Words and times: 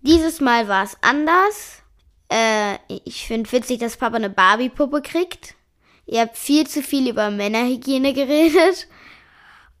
Dieses 0.00 0.40
Mal 0.40 0.68
war 0.68 0.84
es 0.84 0.96
anders. 1.00 1.82
Äh, 2.30 2.76
ich 3.04 3.26
finde 3.26 3.50
witzig, 3.52 3.78
dass 3.78 3.96
Papa 3.96 4.16
eine 4.16 4.30
Barbie-Puppe 4.30 5.02
kriegt. 5.02 5.54
Ihr 6.06 6.20
habt 6.20 6.36
viel 6.36 6.66
zu 6.66 6.82
viel 6.82 7.08
über 7.08 7.30
Männerhygiene 7.30 8.12
geredet. 8.12 8.88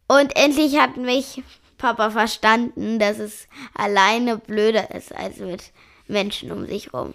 Und 0.08 0.36
endlich 0.36 0.78
hat 0.78 0.96
mich 0.96 1.42
Papa 1.78 2.10
verstanden, 2.10 2.98
dass 2.98 3.18
es 3.18 3.46
alleine 3.74 4.38
blöder 4.38 4.94
ist 4.94 5.14
als 5.14 5.38
mit 5.38 5.72
Menschen 6.08 6.50
um 6.52 6.66
sich 6.66 6.92
rum. 6.92 7.14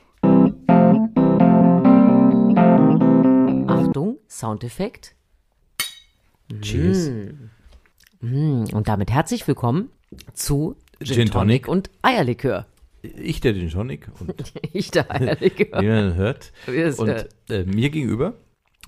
Achtung, 3.67 4.17
Soundeffekt. 4.29 5.15
Cheers. 6.61 7.11
Mm, 8.19 8.65
Und 8.73 8.87
damit 8.87 9.09
herzlich 9.11 9.47
willkommen 9.47 9.89
zu 10.33 10.75
Gin, 11.01 11.29
Tonic. 11.31 11.67
und 11.67 11.89
Eierlikör. 12.01 12.65
Ich, 13.01 13.41
der 13.41 13.53
Gin 13.53 13.69
Tonic 13.69 14.07
und 14.19 14.53
Ich 14.73 14.91
der 14.91 15.09
Eierlikör. 15.09 15.81
wie 15.81 15.87
man 15.87 16.15
hört. 16.15 16.51
Und 16.67 17.07
hört. 17.07 17.29
äh, 17.49 17.63
mir 17.63 17.89
gegenüber 17.89 18.33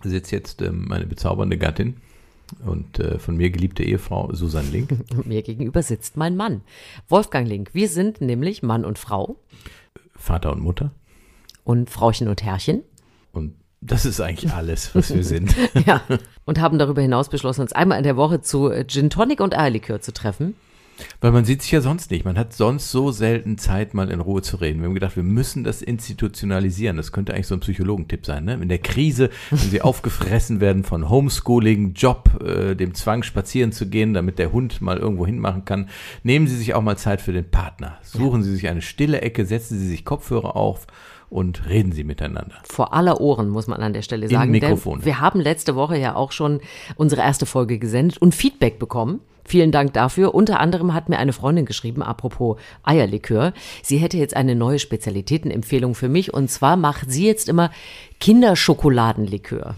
sitzt 0.04 0.32
jetzt 0.32 0.62
ähm, 0.62 0.86
meine 0.88 1.06
bezaubernde 1.06 1.58
Gattin 1.58 1.98
und 2.66 3.00
äh, 3.00 3.20
von 3.20 3.38
mir 3.38 3.50
geliebte 3.50 3.84
Ehefrau 3.84 4.34
Susan 4.34 4.70
Link. 4.72 4.92
Und 4.92 5.26
mir 5.26 5.42
gegenüber 5.42 5.82
sitzt 5.82 6.18
mein 6.18 6.36
Mann, 6.36 6.62
Wolfgang 7.08 7.48
Link. 7.48 7.70
Wir 7.74 7.88
sind 7.88 8.22
nämlich 8.22 8.64
Mann 8.64 8.86
und 8.86 9.00
Frau 9.00 9.38
Vater 10.16 10.52
und 10.52 10.62
Mutter. 10.62 10.92
und 11.64 11.90
Frauchen 11.90 12.28
und 12.28 12.44
Herrchen. 12.44 12.84
Und 13.32 13.56
das 13.82 14.06
ist 14.06 14.22
eigentlich 14.22 14.54
alles, 14.54 14.94
was 14.96 15.14
wir 15.14 15.24
sind. 15.24 15.56
Ja. 15.86 16.02
Und 16.46 16.62
haben 16.62 16.78
darüber 16.78 17.02
hinaus 17.02 17.30
beschlossen, 17.30 17.62
uns 17.62 17.74
einmal 17.74 17.98
in 17.98 18.04
der 18.04 18.16
Woche 18.16 18.42
zu 18.42 18.70
äh, 18.70 18.86
Gin 18.86 19.10
Tonic 19.10 19.40
und 19.42 19.58
Eierlikör 19.58 20.02
zu 20.02 20.14
treffen. 20.14 20.56
Weil 21.22 21.32
man 21.32 21.46
sieht 21.46 21.62
sich 21.62 21.72
ja 21.72 21.82
sonst 21.82 22.12
nicht. 22.12 22.26
Man 22.26 22.38
hat 22.38 22.54
sonst 22.54 22.92
so 22.92 23.12
selten 23.12 23.58
Zeit, 23.58 23.94
mal 23.94 24.12
in 24.12 24.20
Ruhe 24.20 24.42
zu 24.42 24.58
reden. 24.58 24.80
Wir 24.80 24.88
haben 24.88 24.94
gedacht, 24.94 25.16
wir 25.16 25.24
müssen 25.24 25.64
das 25.64 25.82
institutionalisieren. 25.82 26.98
Das 26.98 27.12
könnte 27.12 27.34
eigentlich 27.34 27.48
so 27.48 27.56
ein 27.56 27.62
Psychologentipp 27.62 28.26
sein. 28.26 28.46
Ne? 28.46 28.54
In 28.56 28.70
der 28.70 28.80
Krise, 28.80 29.30
wenn 29.50 29.60
sie 29.60 29.82
aufgefressen 29.84 30.60
werden 30.60 30.84
von 30.84 31.10
Homeschooling, 31.10 31.94
Job, 31.94 32.42
äh, 32.44 32.76
dem 32.76 32.94
Zwang, 32.94 33.24
spazieren 33.24 33.72
zu 33.72 33.88
gehen, 33.88 34.14
damit 34.14 34.40
der 34.40 34.52
Hund 34.52 34.82
mal 34.82 34.98
irgendwo 34.98 35.26
hinmachen 35.26 35.66
kann, 35.66 35.90
nehmen 36.24 36.48
Sie 36.48 36.56
sich 36.56 36.74
auch 36.74 36.82
mal 36.82 36.98
Zeit 36.98 37.22
für 37.22 37.34
den 37.34 37.50
Partner. 37.50 37.98
Suchen 38.04 38.44
Sie 38.44 38.54
sich 38.54 38.68
eine 38.68 38.82
stille 38.82 39.22
Ecke, 39.22 39.46
setzen 39.46 39.80
Sie 39.80 39.88
sich 39.88 40.06
Kopfhörer 40.06 40.56
auf 40.56 40.88
und 41.30 41.68
reden 41.68 41.92
Sie 41.92 42.04
miteinander. 42.04 42.56
Vor 42.64 42.94
aller 42.94 43.20
Ohren, 43.20 43.50
muss 43.50 43.68
man 43.68 43.82
an 43.82 43.94
der 43.94 44.04
Stelle 44.04 44.30
sagen. 44.30 44.52
Mikrofone. 44.52 44.98
Denn 44.98 45.06
wir 45.06 45.20
haben 45.20 45.40
letzte 45.40 45.76
Woche 45.76 45.98
ja 45.98 46.16
auch 46.16 46.32
schon 46.32 46.62
unsere 46.96 47.22
erste 47.22 47.46
Folge 47.46 47.80
gesendet 47.80 48.20
und 48.20 48.36
Feedback 48.36 48.78
bekommen. 48.78 49.20
Vielen 49.46 49.72
Dank 49.72 49.94
dafür. 49.94 50.34
Unter 50.34 50.60
anderem 50.60 50.94
hat 50.94 51.10
mir 51.10 51.18
eine 51.18 51.34
Freundin 51.34 51.66
geschrieben, 51.66 52.02
apropos 52.02 52.58
Eierlikör. 52.84 53.54
Sie 53.82 53.98
hätte 53.98 54.18
jetzt 54.18 54.36
eine 54.36 54.56
neue 54.56 54.80
Spezialitätenempfehlung 54.80 55.96
für 55.96 56.10
mich 56.10 56.34
und 56.34 56.50
zwar 56.50 56.78
macht 56.78 57.12
sie 57.12 57.28
jetzt 57.28 57.50
immer 57.50 57.72
Kinderschokoladenlikör. 58.20 59.76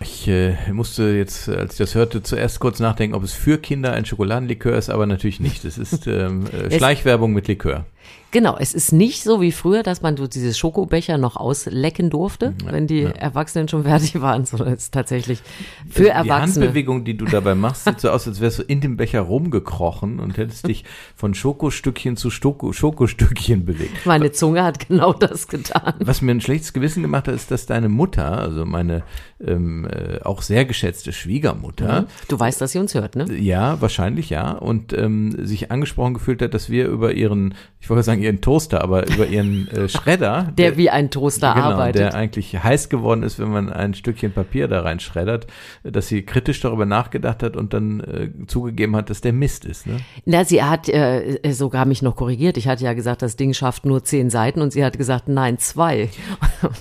Ich 0.00 0.28
äh, 0.28 0.54
musste 0.72 1.04
jetzt, 1.10 1.48
als 1.48 1.72
ich 1.72 1.78
das 1.78 1.94
hörte, 1.94 2.22
zuerst 2.22 2.60
kurz 2.60 2.78
nachdenken, 2.78 3.16
ob 3.16 3.22
es 3.22 3.32
für 3.32 3.58
Kinder 3.58 3.92
ein 3.92 4.04
Schokoladenlikör 4.04 4.76
ist, 4.76 4.90
aber 4.90 5.06
natürlich 5.06 5.40
nicht. 5.40 5.64
Es 5.64 5.78
ist 5.78 6.06
ähm, 6.06 6.46
äh, 6.46 6.70
Schleichwerbung 6.76 7.32
mit 7.32 7.48
Likör. 7.48 7.86
Genau, 8.30 8.58
es 8.58 8.74
ist 8.74 8.92
nicht 8.92 9.22
so 9.22 9.40
wie 9.40 9.52
früher, 9.52 9.82
dass 9.82 10.02
man 10.02 10.18
so 10.18 10.26
diese 10.26 10.52
Schokobecher 10.52 11.16
noch 11.16 11.36
auslecken 11.36 12.10
durfte, 12.10 12.52
wenn 12.66 12.86
die 12.86 13.04
Erwachsenen 13.04 13.68
schon 13.68 13.84
fertig 13.84 14.20
waren, 14.20 14.44
sondern 14.44 14.74
es 14.74 14.84
ist 14.84 14.94
tatsächlich 14.94 15.40
für 15.88 16.02
Die 16.02 16.08
Erwachsene. 16.08 16.66
Handbewegung, 16.66 17.04
die 17.04 17.16
du 17.16 17.24
dabei 17.24 17.54
machst, 17.54 17.84
sieht 17.84 18.00
so 18.00 18.10
aus, 18.10 18.28
als 18.28 18.40
wärst 18.42 18.58
du 18.58 18.62
in 18.64 18.82
dem 18.82 18.98
Becher 18.98 19.22
rumgekrochen 19.22 20.20
und 20.20 20.36
hättest 20.36 20.68
dich 20.68 20.84
von 21.16 21.32
Schokostückchen 21.32 22.18
zu 22.18 22.28
Stoko 22.28 22.72
Schokostückchen 22.72 23.64
bewegt. 23.64 24.04
Meine 24.04 24.30
Zunge 24.32 24.62
hat 24.62 24.88
genau 24.88 25.14
das 25.14 25.48
getan. 25.48 25.94
Was 26.00 26.20
mir 26.20 26.32
ein 26.32 26.42
schlechtes 26.42 26.74
Gewissen 26.74 27.02
gemacht 27.02 27.28
hat, 27.28 27.34
ist, 27.34 27.50
dass 27.50 27.64
deine 27.64 27.88
Mutter, 27.88 28.38
also 28.38 28.66
meine 28.66 29.04
ähm, 29.40 29.86
äh, 29.86 30.20
auch 30.22 30.42
sehr 30.42 30.66
geschätzte 30.66 31.12
Schwiegermutter, 31.12 32.06
Du 32.28 32.38
weißt, 32.38 32.60
dass 32.60 32.72
sie 32.72 32.78
uns 32.78 32.94
hört, 32.94 33.16
ne? 33.16 33.32
Ja, 33.34 33.80
wahrscheinlich 33.80 34.30
ja. 34.30 34.52
Und 34.52 34.92
ähm, 34.92 35.46
sich 35.46 35.70
angesprochen 35.70 36.14
gefühlt 36.14 36.42
hat, 36.42 36.54
dass 36.54 36.70
wir 36.70 36.88
über 36.88 37.12
ihren, 37.12 37.54
ich 37.80 37.88
wollte 37.88 37.97
sagen 38.02 38.22
ihren 38.22 38.40
Toaster, 38.40 38.82
aber 38.82 39.08
über 39.08 39.26
ihren 39.26 39.68
äh, 39.68 39.88
Schredder, 39.88 40.52
Der 40.56 40.76
wie 40.76 40.90
ein 40.90 41.10
Toaster 41.10 41.54
genau, 41.54 41.66
arbeitet. 41.66 42.02
der 42.02 42.14
eigentlich 42.14 42.62
heiß 42.62 42.88
geworden 42.88 43.22
ist, 43.22 43.38
wenn 43.38 43.50
man 43.50 43.70
ein 43.70 43.94
Stückchen 43.94 44.32
Papier 44.32 44.68
da 44.68 44.82
rein 44.82 45.00
schreddert, 45.00 45.46
äh, 45.84 45.92
dass 45.92 46.08
sie 46.08 46.22
kritisch 46.22 46.60
darüber 46.60 46.86
nachgedacht 46.86 47.42
hat 47.42 47.56
und 47.56 47.72
dann 47.72 48.00
äh, 48.00 48.30
zugegeben 48.46 48.96
hat, 48.96 49.10
dass 49.10 49.20
der 49.20 49.32
Mist 49.32 49.64
ist. 49.64 49.86
Ne? 49.86 49.98
Na, 50.24 50.44
sie 50.44 50.62
hat 50.62 50.88
äh, 50.88 51.38
sogar 51.50 51.84
mich 51.86 52.02
noch 52.02 52.16
korrigiert. 52.16 52.56
Ich 52.56 52.68
hatte 52.68 52.84
ja 52.84 52.92
gesagt, 52.92 53.22
das 53.22 53.36
Ding 53.36 53.54
schafft 53.54 53.84
nur 53.86 54.04
zehn 54.04 54.30
Seiten 54.30 54.60
und 54.60 54.72
sie 54.72 54.84
hat 54.84 54.98
gesagt, 54.98 55.28
nein, 55.28 55.58
zwei. 55.58 56.08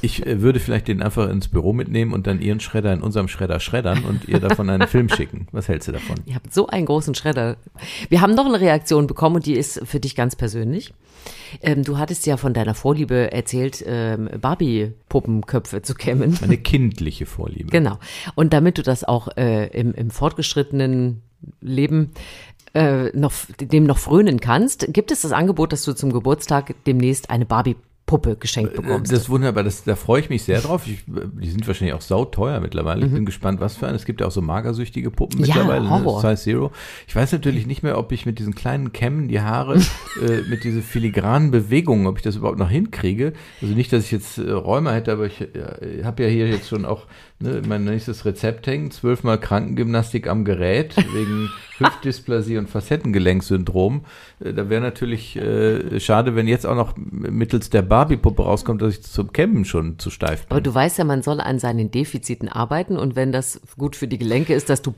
Ich 0.02 0.26
äh, 0.26 0.42
würde 0.42 0.60
vielleicht 0.60 0.88
den 0.88 1.02
einfach 1.02 1.30
ins 1.30 1.48
Büro 1.48 1.72
mitnehmen 1.74 2.14
und 2.14 2.28
dann 2.28 2.42
ihren 2.42 2.60
Schredder 2.60 2.94
in 2.94 3.02
unserem 3.02 3.28
Schredder 3.28 3.60
schreddern 3.60 4.04
und 4.04 4.28
ihr 4.28 4.40
davon 4.40 4.70
einen 4.70 4.88
Film 4.88 5.10
schicken. 5.10 5.48
Was 5.52 5.68
hältst 5.68 5.88
du 5.88 5.92
davon? 5.92 6.16
Ihr 6.26 6.36
habt 6.36 6.54
so 6.54 6.68
einen 6.68 6.86
großen 6.86 7.16
Schredder. 7.16 7.58
Wir 8.10 8.22
haben 8.22 8.34
noch 8.36 8.46
eine 8.46 8.60
Reaktion 8.60 9.08
bekommen 9.08 9.38
und 9.38 9.46
die 9.46 9.54
ist 9.54 9.82
für 9.86 10.00
dich 10.00 10.16
ganz 10.16 10.36
persönlich. 10.36 10.94
Ähm, 11.62 11.84
du 11.84 11.98
hattest 11.98 12.26
ja 12.26 12.38
von 12.38 12.54
deiner 12.54 12.74
Vorliebe 12.74 13.32
erzählt, 13.32 13.84
ähm, 13.86 14.30
Barbie-Puppenköpfe 14.40 15.82
zu 15.82 15.96
kämmen. 15.96 16.38
Meine 16.42 16.58
kindliche 16.58 17.26
Vorliebe. 17.26 17.70
Genau. 17.70 17.98
Und 18.36 18.54
damit 18.54 18.78
du 18.78 18.84
das 18.84 19.04
auch 19.04 19.30
äh, 19.38 19.68
im, 19.68 19.94
im 19.94 20.12
fortgeschrittenen 20.12 21.22
Leben 21.62 22.12
äh, 22.74 23.16
noch, 23.18 23.34
dem 23.60 23.86
noch 23.86 23.98
frönen 23.98 24.40
kannst, 24.40 24.94
gibt 24.94 25.12
es 25.12 25.22
das 25.22 25.32
Angebot, 25.32 25.72
dass 25.72 25.84
du 25.84 25.94
zum 25.94 26.12
Geburtstag 26.12 26.76
demnächst 26.86 27.30
eine 27.30 27.46
Barbie-Puppe 28.08 28.38
geschenkt 28.40 28.74
bekommst. 28.76 29.12
Äh, 29.12 29.16
Das 29.16 29.24
ist 29.24 29.30
wunderbar, 29.30 29.64
das, 29.64 29.84
da 29.84 29.96
freue 29.96 30.22
ich 30.22 30.30
mich 30.30 30.44
sehr 30.44 30.62
drauf. 30.62 30.88
Ich, 30.88 31.04
die 31.06 31.50
sind 31.50 31.68
wahrscheinlich 31.68 31.94
auch 31.94 32.02
sauteuer 32.02 32.60
mittlerweile. 32.60 33.06
Ich 33.06 33.12
bin 33.12 33.26
gespannt, 33.26 33.60
was 33.60 33.76
für 33.76 33.88
eine. 33.88 33.98
Es 33.98 34.06
gibt 34.06 34.22
ja 34.22 34.28
auch 34.28 34.32
so 34.32 34.42
magersüchtige 34.42 35.12
Puppen 35.12 35.40
Mhm. 35.42 35.46
Ja, 35.46 35.56
mittlerweile, 35.56 35.84
ne? 35.84 35.90
Horror. 35.90 36.22
Size 36.22 36.36
Zero. 36.42 36.72
Ich 37.08 37.16
weiß 37.16 37.32
natürlich 37.34 37.68
nicht 37.68 37.84
mehr, 37.84 37.98
ob 37.98 38.12
ich 38.12 38.26
mit 38.26 38.40
diesen 38.40 38.56
kleinen 38.56 38.94
Kämmen 38.94 39.28
die 39.28 39.42
Haare, 39.42 39.76
äh, 40.22 40.42
mit 40.50 40.64
diesen 40.64 40.82
filigranen 40.82 41.52
Bewegungen, 41.52 42.08
ob 42.08 42.18
ich 42.18 42.24
das 42.24 42.36
überhaupt 42.38 42.58
noch 42.60 42.70
hinkriege. 42.70 43.34
Also 43.62 43.74
nicht, 43.76 43.92
dass 43.94 44.06
ich 44.06 44.12
jetzt 44.12 44.38
äh, 44.38 44.50
Räume 44.52 44.94
hätte, 44.94 45.12
aber 45.12 45.26
ich 45.26 45.42
äh, 45.42 46.04
habe 46.04 46.24
ja 46.24 46.30
hier 46.30 46.48
jetzt 46.48 46.70
schon 46.70 46.86
auch 46.86 47.06
ne, 47.40 47.62
mein 47.68 47.84
nächstes 47.84 48.26
Rezept 48.26 48.66
hängen. 48.68 48.90
Zwölfmal 48.92 49.40
Krankengymnastik 49.40 50.28
am 50.28 50.46
Gerät 50.46 50.96
wegen 51.14 51.50
Hüftdysplasie 51.78 52.58
und 52.58 52.70
Facettengelenkssyndrom. 52.70 54.06
Äh, 54.40 54.54
Da 54.54 54.70
wäre 54.70 54.82
natürlich 54.82 55.36
äh, 55.36 56.00
schade, 56.00 56.36
wenn 56.36 56.48
jetzt 56.48 56.66
auch 56.66 56.76
noch 56.76 56.94
mittels 56.98 57.70
der 57.70 57.82
Barbie-Puppe 57.98 58.44
rauskommt, 58.44 58.84
dass 58.84 58.94
ich 58.94 59.02
zum 59.02 59.34
Campen 59.34 59.66
schon 59.66 59.98
zu 59.98 60.12
steif 60.12 60.46
bin. 60.46 60.52
Aber 60.52 60.62
du 60.62 60.72
weißt 60.72 61.00
ja, 61.00 61.04
man 61.04 61.24
soll 61.24 61.42
an 61.42 61.58
seinen 61.58 61.90
Defiziten 61.90 62.48
arbeiten 62.48 62.96
und 62.96 63.16
wenn 63.16 63.32
das 63.32 63.60
gut 63.76 63.96
für 63.96 64.08
die 64.08 64.20
Gelenke 64.20 64.54
ist, 64.54 64.70
dass 64.70 64.84
du 64.84 64.92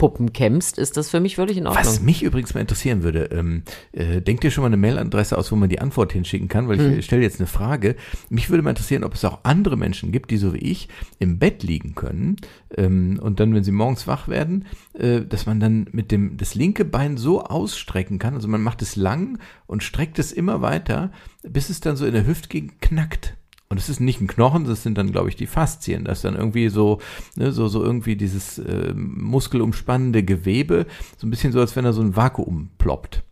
Barbie-Puppen 0.00 0.32
kämmst, 0.32 0.78
ist 0.78 0.96
das 0.96 1.10
für 1.10 1.20
mich 1.20 1.36
völlig 1.36 1.56
in 1.56 1.66
Ordnung. 1.66 1.84
Was 1.84 2.00
mich 2.00 2.22
übrigens 2.22 2.54
mal 2.54 2.60
interessieren 2.60 3.02
würde, 3.02 3.24
ähm, 3.26 3.62
äh, 3.92 4.20
denkt 4.20 4.44
ihr 4.44 4.50
schon 4.50 4.62
mal 4.62 4.66
eine 4.68 4.76
Mailadresse 4.76 5.36
aus, 5.36 5.52
wo 5.52 5.56
man 5.56 5.68
die 5.68 5.80
Antwort 5.80 6.12
hinschicken 6.12 6.48
kann? 6.48 6.68
Weil 6.68 6.80
ich 6.80 6.94
Hm. 6.94 7.02
stelle 7.02 7.22
jetzt 7.22 7.40
eine 7.40 7.46
Frage. 7.46 7.96
Mich 8.28 8.50
würde 8.50 8.62
mal 8.62 8.70
interessieren, 8.70 9.04
ob 9.04 9.14
es 9.14 9.24
auch 9.24 9.40
andere 9.42 9.76
Menschen 9.76 10.12
gibt, 10.12 10.30
die 10.30 10.36
so 10.38 10.54
wie 10.54 10.58
ich 10.58 10.88
im 11.18 11.38
Bett 11.38 11.62
liegen 11.62 11.94
können 11.94 12.36
ähm, 12.76 13.20
und 13.22 13.40
dann, 13.40 13.54
wenn 13.54 13.64
sie 13.64 13.72
morgens 13.72 14.06
wach 14.06 14.28
werden, 14.28 14.66
äh, 14.94 15.20
dass 15.22 15.46
man 15.46 15.60
dann 15.60 15.86
mit 15.92 16.10
dem 16.10 16.36
das 16.36 16.54
linke 16.54 16.84
Bein 16.84 17.16
so 17.16 17.42
ausstrecken 17.42 18.18
kann. 18.18 18.34
Also 18.34 18.48
man 18.48 18.62
macht 18.62 18.82
es 18.82 18.96
lang 18.96 19.38
und 19.66 19.82
streckt 19.82 20.18
es 20.18 20.32
immer 20.32 20.62
weiter, 20.62 21.12
bis 21.42 21.70
es 21.70 21.80
dann 21.80 21.96
so 21.96 22.06
in 22.06 22.12
der 22.12 22.26
Hüftgegend 22.26 22.80
knackt. 22.80 23.36
Und 23.72 23.78
es 23.78 23.88
ist 23.88 24.00
nicht 24.00 24.20
ein 24.20 24.26
Knochen, 24.26 24.64
das 24.64 24.82
sind 24.82 24.98
dann, 24.98 25.12
glaube 25.12 25.28
ich, 25.28 25.36
die 25.36 25.46
Faszien. 25.46 26.02
Das 26.02 26.18
ist 26.18 26.24
dann 26.24 26.34
irgendwie 26.34 26.68
so, 26.70 26.98
ne, 27.36 27.52
so, 27.52 27.68
so 27.68 27.84
irgendwie 27.84 28.16
dieses 28.16 28.58
äh, 28.58 28.92
muskelumspannende 28.94 30.24
Gewebe, 30.24 30.86
so 31.16 31.24
ein 31.28 31.30
bisschen 31.30 31.52
so, 31.52 31.60
als 31.60 31.76
wenn 31.76 31.84
da 31.84 31.92
so 31.92 32.02
ein 32.02 32.16
Vakuum 32.16 32.70
ploppt. 32.78 33.22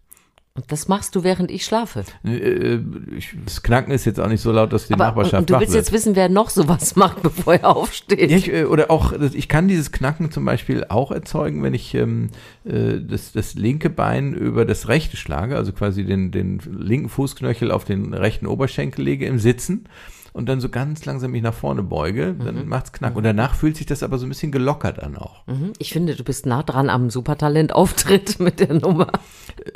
Und 0.55 0.71
das 0.71 0.87
machst 0.87 1.17
du, 1.17 1.25
während 1.25 1.51
ich 1.51 1.65
schlafe. 1.65 2.05
Äh, 2.25 2.79
ich, 3.17 3.35
das 3.45 3.65
Knacken 3.65 3.93
ist 3.93 4.05
jetzt 4.05 4.21
auch 4.21 4.29
nicht 4.29 4.41
so 4.41 4.53
laut, 4.53 4.73
dass 4.73 4.87
die 4.87 4.95
Aber 4.95 5.07
Nachbarschaft 5.07 5.41
und 5.41 5.51
du 5.51 5.55
wach 5.55 5.61
willst 5.61 5.73
wird. 5.73 5.85
jetzt 5.87 5.93
wissen, 5.93 6.15
wer 6.15 6.29
noch 6.29 6.51
sowas 6.51 6.95
macht, 6.97 7.21
bevor 7.23 7.55
er 7.55 7.77
aufsteht. 7.77 8.31
Ja, 8.31 8.37
ich, 8.37 8.53
äh, 8.53 8.65
oder 8.65 8.93
auch, 8.93 9.13
ich 9.13 9.49
kann 9.49 9.67
dieses 9.67 9.91
Knacken 9.91 10.31
zum 10.31 10.45
Beispiel 10.45 10.85
auch 10.89 11.11
erzeugen, 11.11 11.65
wenn 11.65 11.75
ich 11.75 11.95
ähm, 11.95 12.29
äh, 12.65 13.01
das, 13.01 13.33
das 13.33 13.55
linke 13.55 13.91
Bein 13.91 14.35
über 14.35 14.65
das 14.65 14.87
rechte 14.87 15.17
schlage, 15.17 15.57
also 15.57 15.73
quasi 15.73 16.05
den, 16.05 16.31
den 16.31 16.61
linken 16.61 17.09
Fußknöchel 17.09 17.73
auf 17.73 17.85
den 17.85 18.15
rechten 18.15 18.47
Oberschenkel 18.47 19.05
lege 19.05 19.27
im 19.27 19.41
Sitzen. 19.41 19.87
Und 20.39 20.49
dann 20.49 20.61
so 20.61 20.69
ganz 20.69 21.05
langsam 21.05 21.33
mich 21.33 21.43
nach 21.43 21.53
vorne 21.53 21.83
beuge, 21.83 22.33
dann 22.33 22.55
Mhm. 22.63 22.69
macht's 22.69 22.93
knack. 22.93 23.17
Und 23.17 23.25
danach 23.25 23.55
fühlt 23.55 23.77
sich 23.77 23.87
das 23.87 24.05
aber 24.05 24.19
so 24.19 24.25
ein 24.27 24.29
bisschen 24.29 24.53
gelockert 24.53 25.03
an 25.03 25.17
auch. 25.17 25.45
Mhm. 25.49 25.73
Ich 25.79 25.93
finde, 25.93 26.15
du 26.15 26.23
bist 26.23 26.47
nah 26.47 26.63
dran 26.63 26.89
am 26.91 27.11
Supertalent-Auftritt 27.11 28.39
mit 28.41 28.61
der 28.61 28.75
Nummer. 28.75 29.09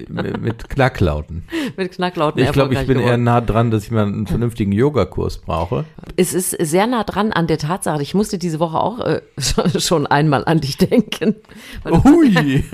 Mit, 0.09 0.69
Knacklauten. 0.69 1.45
Mit 1.77 1.93
Knacklauten 1.93 2.43
Ich 2.43 2.53
glaube, 2.53 2.75
ich 2.75 2.87
bin 2.87 2.99
eher 2.99 3.05
geworden. 3.05 3.25
nah 3.25 3.41
dran, 3.41 3.71
dass 3.71 3.85
ich 3.85 3.91
mal 3.91 4.05
einen 4.07 4.27
vernünftigen 4.29 4.73
Yogakurs 4.73 5.39
brauche. 5.39 5.85
Es 6.17 6.35
ist 6.35 6.51
sehr 6.51 6.87
nah 6.87 7.05
dran 7.05 7.33
an 7.33 7.47
der 7.47 7.59
Tatsache. 7.59 8.03
Ich 8.03 8.15
musste 8.15 8.39
diese 8.39 8.61
Woche 8.61 8.79
auch 8.79 9.01
äh, 9.01 9.21
schon- 9.79 10.07
einmal 10.07 10.45
an 10.45 10.61
dich 10.61 10.77
denken. 10.77 11.37
Hui! 11.85 12.65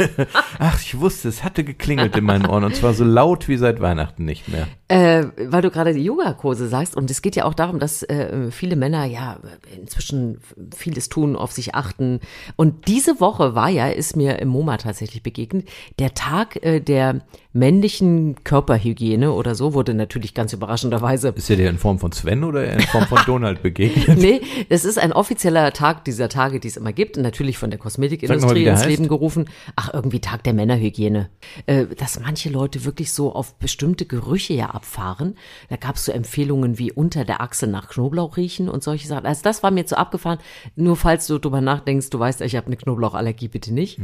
Ach, 0.58 0.80
ich 0.80 0.98
wusste, 0.98 1.28
es 1.28 1.44
hatte 1.44 1.64
geklingelt 1.64 2.16
in 2.16 2.24
meinen 2.24 2.46
Ohren 2.46 2.64
und 2.64 2.74
zwar 2.74 2.94
so 2.94 3.04
laut 3.04 3.48
wie 3.48 3.56
seit 3.56 3.80
Weihnachten 3.80 4.24
nicht 4.24 4.48
mehr. 4.48 4.66
Äh, 4.88 5.26
weil 5.50 5.62
du 5.62 5.70
gerade 5.70 5.92
die 5.92 6.02
Yogakurse 6.04 6.68
sagst 6.68 6.96
und 6.96 7.10
es 7.10 7.20
geht 7.22 7.36
ja 7.36 7.44
auch 7.44 7.54
darum, 7.54 7.78
dass 7.78 8.02
äh, 8.02 8.50
viele 8.50 8.76
Männer 8.76 9.04
ja 9.04 9.38
inzwischen 9.78 10.40
vieles 10.74 11.08
tun, 11.10 11.36
auf 11.36 11.52
sich 11.52 11.74
achten. 11.74 12.20
Und 12.56 12.88
diese 12.88 13.20
Woche 13.20 13.54
war 13.54 13.68
ja, 13.68 13.88
ist 13.88 14.16
mir 14.16 14.38
im 14.38 14.48
MoMA 14.48 14.78
tatsächlich 14.78 15.22
begegnet, 15.22 15.68
der 15.98 16.14
Tag 16.14 16.62
äh, 16.64 16.80
der 16.80 17.07
männlichen 17.52 18.36
Körperhygiene 18.44 19.32
oder 19.32 19.54
so, 19.54 19.74
wurde 19.74 19.94
natürlich 19.94 20.34
ganz 20.34 20.52
überraschenderweise 20.52 21.32
Ist 21.36 21.50
er 21.50 21.56
dir 21.56 21.68
in 21.70 21.78
Form 21.78 21.98
von 21.98 22.12
Sven 22.12 22.44
oder 22.44 22.70
in 22.72 22.80
Form 22.80 23.04
von 23.06 23.18
Donald 23.26 23.62
begegnet? 23.62 24.18
Nee, 24.18 24.40
das 24.68 24.84
ist 24.84 24.98
ein 24.98 25.12
offizieller 25.12 25.72
Tag 25.72 26.04
dieser 26.04 26.28
Tage, 26.28 26.60
die 26.60 26.68
es 26.68 26.76
immer 26.76 26.92
gibt, 26.92 27.16
und 27.16 27.22
natürlich 27.22 27.58
von 27.58 27.70
der 27.70 27.78
mal, 27.78 27.84
Kosmetikindustrie 27.84 28.64
der 28.64 28.72
ins 28.72 28.80
heißt. 28.80 28.90
Leben 28.90 29.08
gerufen. 29.08 29.48
Ach, 29.76 29.92
irgendwie 29.92 30.20
Tag 30.20 30.44
der 30.44 30.54
Männerhygiene. 30.54 31.28
Äh, 31.66 31.86
dass 31.86 32.20
manche 32.20 32.48
Leute 32.50 32.84
wirklich 32.84 33.12
so 33.12 33.32
auf 33.32 33.54
bestimmte 33.58 34.06
Gerüche 34.06 34.54
ja 34.54 34.66
abfahren. 34.70 35.36
Da 35.68 35.76
gab 35.76 35.96
es 35.96 36.04
so 36.04 36.12
Empfehlungen 36.12 36.78
wie 36.78 36.92
unter 36.92 37.24
der 37.24 37.40
Achsel 37.40 37.68
nach 37.68 37.88
Knoblauch 37.88 38.36
riechen 38.36 38.68
und 38.68 38.82
solche 38.82 39.08
Sachen. 39.08 39.26
Also 39.26 39.42
das 39.42 39.62
war 39.62 39.70
mir 39.70 39.86
zu 39.86 39.98
abgefahren. 39.98 40.38
Nur 40.76 40.96
falls 40.96 41.26
du 41.26 41.38
drüber 41.38 41.60
nachdenkst, 41.60 42.10
du 42.10 42.18
weißt, 42.18 42.40
ich 42.42 42.56
habe 42.56 42.66
eine 42.66 42.76
Knoblauchallergie, 42.76 43.48
bitte 43.48 43.72
nicht. 43.72 43.98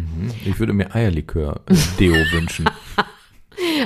Ich 0.44 0.58
würde 0.58 0.72
mir 0.72 0.94
Eierlikör-Deo 0.94 2.14
wünschen. 2.32 2.68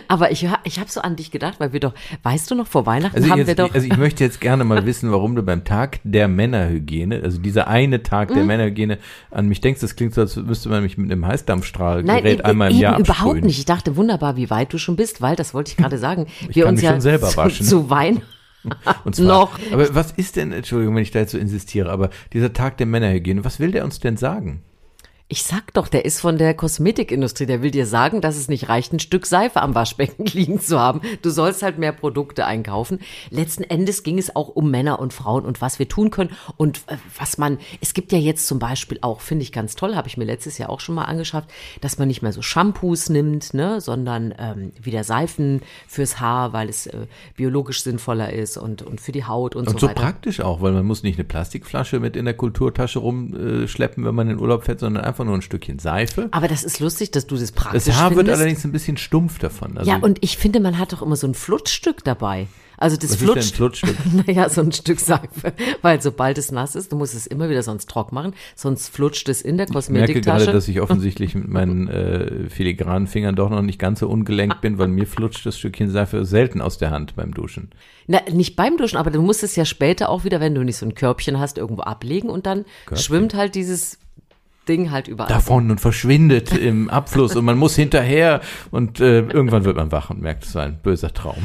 Aber 0.06 0.30
ich, 0.30 0.48
ich 0.64 0.78
habe 0.78 0.90
so 0.90 1.00
an 1.00 1.16
dich 1.16 1.30
gedacht, 1.30 1.54
weil 1.58 1.72
wir 1.72 1.80
doch, 1.80 1.94
weißt 2.22 2.50
du 2.50 2.54
noch, 2.54 2.66
vor 2.66 2.86
Weihnachten 2.86 3.16
Also, 3.16 3.30
haben 3.30 3.38
jetzt, 3.38 3.48
wir 3.48 3.54
doch. 3.56 3.74
also 3.74 3.86
ich 3.86 3.96
möchte 3.96 4.22
jetzt 4.22 4.40
gerne 4.40 4.64
mal 4.64 4.86
wissen, 4.86 5.10
warum 5.10 5.34
du 5.34 5.42
beim 5.42 5.64
Tag 5.64 5.98
der 6.04 6.28
Männerhygiene, 6.28 7.20
also 7.22 7.38
dieser 7.38 7.68
eine 7.68 8.02
Tag 8.02 8.30
Mhm. 8.30 8.34
der 8.34 8.44
Männerhygiene, 8.44 8.98
an 9.30 9.48
mich 9.48 9.60
denkst. 9.60 9.80
Das 9.80 9.96
klingt 9.96 10.14
so, 10.14 10.20
als 10.20 10.36
müsste 10.36 10.68
man 10.68 10.82
mich 10.82 10.96
mit 10.98 11.10
einem 11.10 11.26
Heißdampfstrahlgerät 11.26 12.24
Nein, 12.24 12.40
einmal 12.42 12.68
im 12.70 12.74
eben 12.76 12.82
Jahr 12.82 12.98
überhaupt 12.98 13.20
absprühen. 13.20 13.44
nicht. 13.44 13.58
Ich 13.58 13.64
dachte, 13.64 13.96
wunderbar, 13.96 14.36
wie 14.36 14.50
weit 14.50 14.72
du 14.72 14.78
schon 14.78 14.96
bist, 14.96 15.20
weil, 15.20 15.36
das 15.36 15.54
wollte 15.54 15.70
ich 15.72 15.76
gerade 15.78 15.98
sagen, 15.98 16.26
Ich 16.48 16.56
wir 16.56 16.66
uns 16.68 16.80
ja 16.82 16.90
schon 16.92 17.00
selber 17.00 17.28
zu, 17.28 17.36
waschen. 17.36 17.66
zu 17.66 17.90
Wein. 17.90 18.22
Und 19.04 19.14
zwar, 19.16 19.26
Noch. 19.26 19.58
Aber 19.72 19.94
was 19.94 20.12
ist 20.12 20.36
denn, 20.36 20.52
Entschuldigung, 20.52 20.94
wenn 20.96 21.02
ich 21.02 21.10
da 21.12 21.20
jetzt 21.20 21.32
so 21.32 21.38
insistiere, 21.38 21.90
aber 21.90 22.10
dieser 22.32 22.52
Tag 22.52 22.76
der 22.76 22.86
Männerhygiene, 22.86 23.44
was 23.44 23.60
will 23.60 23.70
der 23.70 23.84
uns 23.84 24.00
denn 24.00 24.16
sagen? 24.16 24.62
Ich 25.30 25.42
sag 25.42 25.74
doch, 25.74 25.88
der 25.88 26.06
ist 26.06 26.20
von 26.22 26.38
der 26.38 26.54
Kosmetikindustrie. 26.54 27.44
Der 27.44 27.60
will 27.60 27.70
dir 27.70 27.84
sagen, 27.84 28.22
dass 28.22 28.38
es 28.38 28.48
nicht 28.48 28.70
reicht, 28.70 28.94
ein 28.94 28.98
Stück 28.98 29.26
Seife 29.26 29.60
am 29.60 29.74
Waschbecken 29.74 30.24
liegen 30.32 30.58
zu 30.58 30.80
haben. 30.80 31.02
Du 31.20 31.28
sollst 31.28 31.62
halt 31.62 31.76
mehr 31.78 31.92
Produkte 31.92 32.46
einkaufen. 32.46 33.00
Letzten 33.28 33.62
Endes 33.62 34.02
ging 34.02 34.16
es 34.16 34.34
auch 34.34 34.48
um 34.48 34.70
Männer 34.70 34.98
und 35.00 35.12
Frauen 35.12 35.44
und 35.44 35.60
was 35.60 35.78
wir 35.78 35.86
tun 35.86 36.10
können 36.10 36.30
und 36.56 36.78
äh, 36.86 36.96
was 37.18 37.36
man, 37.36 37.58
es 37.82 37.92
gibt 37.92 38.12
ja 38.12 38.18
jetzt 38.18 38.46
zum 38.46 38.58
Beispiel 38.58 39.00
auch, 39.02 39.20
finde 39.20 39.42
ich 39.42 39.52
ganz 39.52 39.76
toll, 39.76 39.96
habe 39.96 40.08
ich 40.08 40.16
mir 40.16 40.24
letztes 40.24 40.56
Jahr 40.56 40.70
auch 40.70 40.80
schon 40.80 40.94
mal 40.94 41.04
angeschafft, 41.04 41.50
dass 41.82 41.98
man 41.98 42.08
nicht 42.08 42.22
mehr 42.22 42.32
so 42.32 42.40
Shampoos 42.40 43.10
nimmt, 43.10 43.52
ne, 43.52 43.82
sondern 43.82 44.34
ähm, 44.38 44.72
wieder 44.80 45.04
Seifen 45.04 45.60
fürs 45.86 46.20
Haar, 46.20 46.54
weil 46.54 46.70
es 46.70 46.86
äh, 46.86 47.06
biologisch 47.36 47.82
sinnvoller 47.82 48.32
ist 48.32 48.56
und, 48.56 48.80
und 48.80 48.98
für 48.98 49.12
die 49.12 49.26
Haut 49.26 49.56
und, 49.56 49.68
Und 49.68 49.74
so 49.74 49.78
so 49.78 49.88
weiter. 49.88 50.00
praktisch 50.00 50.40
auch, 50.40 50.62
weil 50.62 50.72
man 50.72 50.86
muss 50.86 51.02
nicht 51.02 51.18
eine 51.18 51.24
Plastikflasche 51.24 52.00
mit 52.00 52.16
in 52.16 52.24
der 52.24 52.34
Kulturtasche 52.34 53.00
rumschleppen, 53.00 54.06
wenn 54.06 54.14
man 54.14 54.30
in 54.30 54.38
Urlaub 54.38 54.64
fährt, 54.64 54.80
sondern 54.80 55.04
einfach 55.04 55.17
nur 55.24 55.34
ein 55.36 55.42
Stückchen 55.42 55.78
Seife. 55.78 56.28
Aber 56.30 56.48
das 56.48 56.64
ist 56.64 56.80
lustig, 56.80 57.10
dass 57.10 57.26
du 57.26 57.36
das 57.36 57.52
praktisch 57.52 57.84
Das 57.84 57.96
Haar 57.96 58.10
wird 58.10 58.18
findest. 58.20 58.38
allerdings 58.40 58.64
ein 58.64 58.72
bisschen 58.72 58.96
stumpf 58.96 59.38
davon. 59.38 59.76
Also, 59.78 59.90
Ja, 59.90 59.96
und 59.98 60.18
ich 60.22 60.36
finde, 60.38 60.60
man 60.60 60.78
hat 60.78 60.92
doch 60.92 61.02
immer 61.02 61.16
so 61.16 61.26
ein 61.26 61.34
Flutschstück 61.34 62.04
dabei. 62.04 62.46
Also 62.80 62.96
das 62.96 63.10
was 63.10 63.16
ist 63.16 63.22
denn 63.22 63.28
ein 63.30 63.42
flutscht. 63.42 63.56
Flutschstück? 63.56 63.96
Naja, 64.28 64.48
so 64.48 64.60
ein 64.60 64.70
Stück 64.70 65.00
Seife. 65.00 65.52
Weil 65.82 66.00
sobald 66.00 66.38
es 66.38 66.52
nass 66.52 66.76
ist, 66.76 66.92
du 66.92 66.96
musst 66.96 67.12
es 67.12 67.26
immer 67.26 67.50
wieder 67.50 67.64
sonst 67.64 67.90
trocken 67.90 68.14
machen, 68.14 68.34
sonst 68.54 68.90
flutscht 68.94 69.28
es 69.28 69.42
in 69.42 69.56
der 69.56 69.66
Ich 69.66 69.72
merke 69.72 69.78
Kosmetiktasche. 70.12 70.44
gerade, 70.44 70.52
dass 70.52 70.68
ich 70.68 70.80
offensichtlich 70.80 71.34
mit 71.34 71.48
meinen 71.48 71.88
äh, 71.88 72.48
filigranen 72.48 73.08
Fingern 73.08 73.34
doch 73.34 73.50
noch 73.50 73.62
nicht 73.62 73.80
ganz 73.80 73.98
so 73.98 74.08
ungelenkt 74.08 74.60
bin, 74.60 74.78
weil 74.78 74.86
mir 74.86 75.08
flutscht 75.08 75.44
das 75.44 75.58
Stückchen 75.58 75.90
Seife 75.90 76.24
selten 76.24 76.60
aus 76.60 76.78
der 76.78 76.90
Hand 76.92 77.16
beim 77.16 77.34
Duschen. 77.34 77.70
Na, 78.06 78.20
nicht 78.32 78.54
beim 78.54 78.76
Duschen, 78.76 78.96
aber 78.96 79.10
du 79.10 79.22
musst 79.22 79.42
es 79.42 79.56
ja 79.56 79.64
später 79.64 80.08
auch 80.08 80.22
wieder, 80.22 80.38
wenn 80.38 80.54
du 80.54 80.62
nicht 80.62 80.76
so 80.76 80.86
ein 80.86 80.94
Körbchen 80.94 81.40
hast, 81.40 81.58
irgendwo 81.58 81.82
ablegen 81.82 82.30
und 82.30 82.46
dann 82.46 82.64
schwimmt 82.94 83.34
halt 83.34 83.56
dieses 83.56 83.98
Ding 84.68 84.90
halt 84.90 85.08
überall. 85.08 85.28
Davon 85.28 85.70
und 85.70 85.80
verschwindet 85.80 86.56
im 86.56 86.90
Abfluss 86.90 87.34
und 87.36 87.44
man 87.44 87.56
muss 87.58 87.74
hinterher 87.76 88.40
und 88.70 89.00
äh, 89.00 89.20
irgendwann 89.20 89.64
wird 89.64 89.76
man 89.76 89.90
wach 89.92 90.10
und 90.10 90.20
merkt, 90.20 90.44
es 90.44 90.54
war 90.54 90.64
ein 90.64 90.78
böser 90.82 91.12
Traum. 91.14 91.42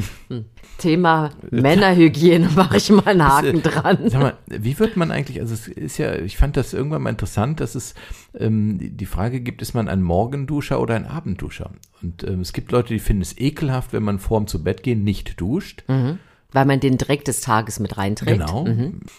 Thema 0.79 1.29
Männerhygiene 1.51 2.49
mache 2.55 2.77
ich 2.77 2.89
mal 2.89 3.05
einen 3.07 3.23
Haken 3.23 3.61
dran. 3.61 3.97
Sag 4.07 4.21
mal, 4.21 4.33
wie 4.47 4.77
wird 4.79 4.97
man 4.97 5.11
eigentlich, 5.11 5.39
also 5.39 5.53
es 5.53 5.67
ist 5.67 5.97
ja, 5.97 6.15
ich 6.15 6.35
fand 6.37 6.57
das 6.57 6.73
irgendwann 6.73 7.03
mal 7.03 7.11
interessant, 7.11 7.59
dass 7.59 7.75
es 7.75 7.93
ähm, 8.37 8.77
die- 8.81 9.05
Frage 9.05 9.41
gibt, 9.41 9.61
ist 9.61 9.75
man 9.75 9.87
ein 9.87 10.01
Morgenduscher 10.01 10.81
oder 10.81 10.95
ein 10.95 11.05
Abendduscher? 11.05 11.71
Und 12.01 12.23
ähm, 12.23 12.41
es 12.41 12.51
gibt 12.53 12.71
Leute, 12.71 12.89
die 12.93 12.99
finden 12.99 13.21
es 13.21 13.37
ekelhaft, 13.37 13.93
wenn 13.93 14.01
man 14.03 14.17
vorm 14.17 14.47
zu 14.47 14.63
Bett 14.63 14.81
gehen 14.81 15.03
nicht 15.03 15.39
duscht. 15.39 15.83
Weil 16.53 16.65
man 16.65 16.79
den 16.79 16.97
Dreck 16.97 17.25
des 17.25 17.41
Tages 17.41 17.79
mit 17.79 17.97
reinträgt. 17.97 18.39
Genau. 18.39 18.67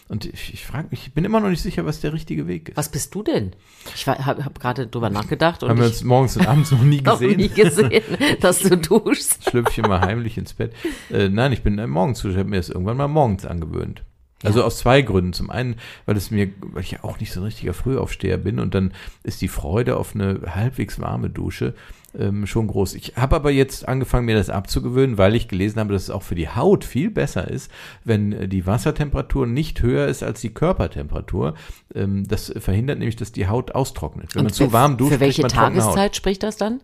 Und 0.09 0.25
ich, 0.25 0.55
ich 0.55 0.65
frage 0.65 0.89
mich, 0.91 1.07
ich 1.09 1.13
bin 1.13 1.25
immer 1.25 1.41
noch 1.41 1.49
nicht 1.51 1.63
sicher, 1.63 1.85
was 1.85 2.01
der 2.01 2.13
richtige 2.13 2.47
Weg 2.47 2.71
ist. 2.71 2.77
Was 2.77 2.89
bist 2.89 3.15
du 3.15 3.23
denn? 3.23 3.53
Ich 3.95 4.07
habe 4.07 4.25
hab 4.45 4.61
gerade 4.61 4.87
drüber 4.87 5.11
nachgedacht 5.11 5.63
und 5.63 5.69
Haben 5.71 5.79
wir 5.81 5.87
uns 5.87 6.03
morgens 6.05 6.37
und 6.37 6.47
abends 6.47 6.71
noch 6.71 6.83
nie 6.83 7.01
noch 7.03 7.19
gesehen? 7.19 7.37
nie 7.37 7.49
gesehen, 7.49 8.03
dass 8.41 8.61
du 8.61 8.77
duschst. 8.77 9.51
Schlüpfe 9.51 9.71
ich 9.73 9.79
immer 9.79 10.01
heimlich 10.01 10.39
ins 10.39 10.55
Bett. 10.55 10.73
Äh, 11.11 11.29
nein, 11.29 11.53
ich 11.53 11.63
bin 11.63 11.79
ein 11.79 11.91
Morgensduscher. 11.91 12.35
Ich 12.35 12.39
habe 12.39 12.51
mir 12.51 12.57
das 12.57 12.69
irgendwann 12.71 12.97
mal 12.97 13.09
morgens 13.09 13.45
angewöhnt. 13.45 14.05
Also 14.45 14.63
aus 14.65 14.79
zwei 14.79 15.03
Gründen. 15.03 15.33
Zum 15.33 15.51
einen, 15.51 15.77
weil 16.07 16.17
es 16.17 16.31
mir, 16.31 16.49
weil 16.61 16.83
ich 16.83 16.93
ja 16.93 16.99
auch 17.05 17.19
nicht 17.21 17.33
so 17.33 17.41
ein 17.41 17.45
richtiger 17.45 17.75
Frühaufsteher 17.75 18.37
bin 18.39 18.59
und 18.59 18.75
dann 18.75 18.93
ist 19.23 19.41
die 19.43 19.49
Freude 19.49 19.97
auf 19.97 20.15
eine 20.15 20.41
halbwegs 20.55 21.01
warme 21.01 21.31
Dusche 21.31 21.75
ähm, 22.19 22.47
schon 22.47 22.69
groß. 22.69 22.95
Ich 22.95 23.15
habe 23.17 23.35
aber 23.35 23.51
jetzt 23.51 23.89
angefangen, 23.89 24.27
mir 24.27 24.37
das 24.37 24.49
abzugewöhnen, 24.51 25.19
weil 25.19 25.35
ich 25.35 25.49
gelesen 25.49 25.81
habe, 25.81 25.93
dass 25.93 26.05
es 26.05 26.11
auch 26.11 26.23
für 26.23 26.37
die 26.37 26.49
Haut 26.49 26.85
viel 26.85 27.11
besser 27.11 27.49
ist, 27.49 27.71
wenn 28.05 28.33
äh, 28.33 28.49
die 28.49 28.67
Wassertemperatur 28.67 29.47
nicht 29.47 29.83
höher 29.83 30.07
ist 30.07 30.23
als 30.23 30.41
die 30.41 30.51
Körpertemperatur. 30.55 31.55
Ähm, 31.95 32.27
das 32.29 32.53
verhindert 32.57 32.99
nämlich, 32.99 33.17
dass 33.17 33.33
die 33.33 33.49
Haut 33.49 33.73
austrocknet. 33.75 34.35
Wenn 34.37 34.45
man 34.45 34.53
zu 34.53 34.67
für- 34.67 34.73
warm 34.73 34.97
duscht, 34.97 35.15
Für 35.15 35.21
welche 35.21 35.43
man. 35.43 35.51
Tageszeit 35.51 36.15
spricht 36.15 36.43
das 36.45 36.57
dann? 36.57 36.81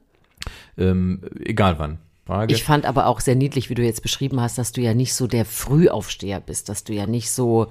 Ähm, 0.77 1.21
egal 1.45 1.79
wann. 1.79 1.99
Frage. 2.31 2.55
Ich 2.55 2.63
fand 2.65 2.87
aber 2.87 3.07
auch 3.07 3.19
sehr 3.21 3.35
niedlich, 3.35 3.71
wie 3.71 3.75
du 3.75 3.83
jetzt 3.83 4.03
beschrieben 4.03 4.41
hast, 4.41 4.57
dass 4.57 4.71
du 4.73 4.81
ja 4.81 4.95
nicht 4.95 5.15
so 5.15 5.27
der 5.27 5.45
Frühaufsteher 5.45 6.41
bist, 6.41 6.69
dass 6.69 6.85
du 6.85 6.93
ja 6.93 7.07
nicht 7.07 7.31
so, 7.31 7.67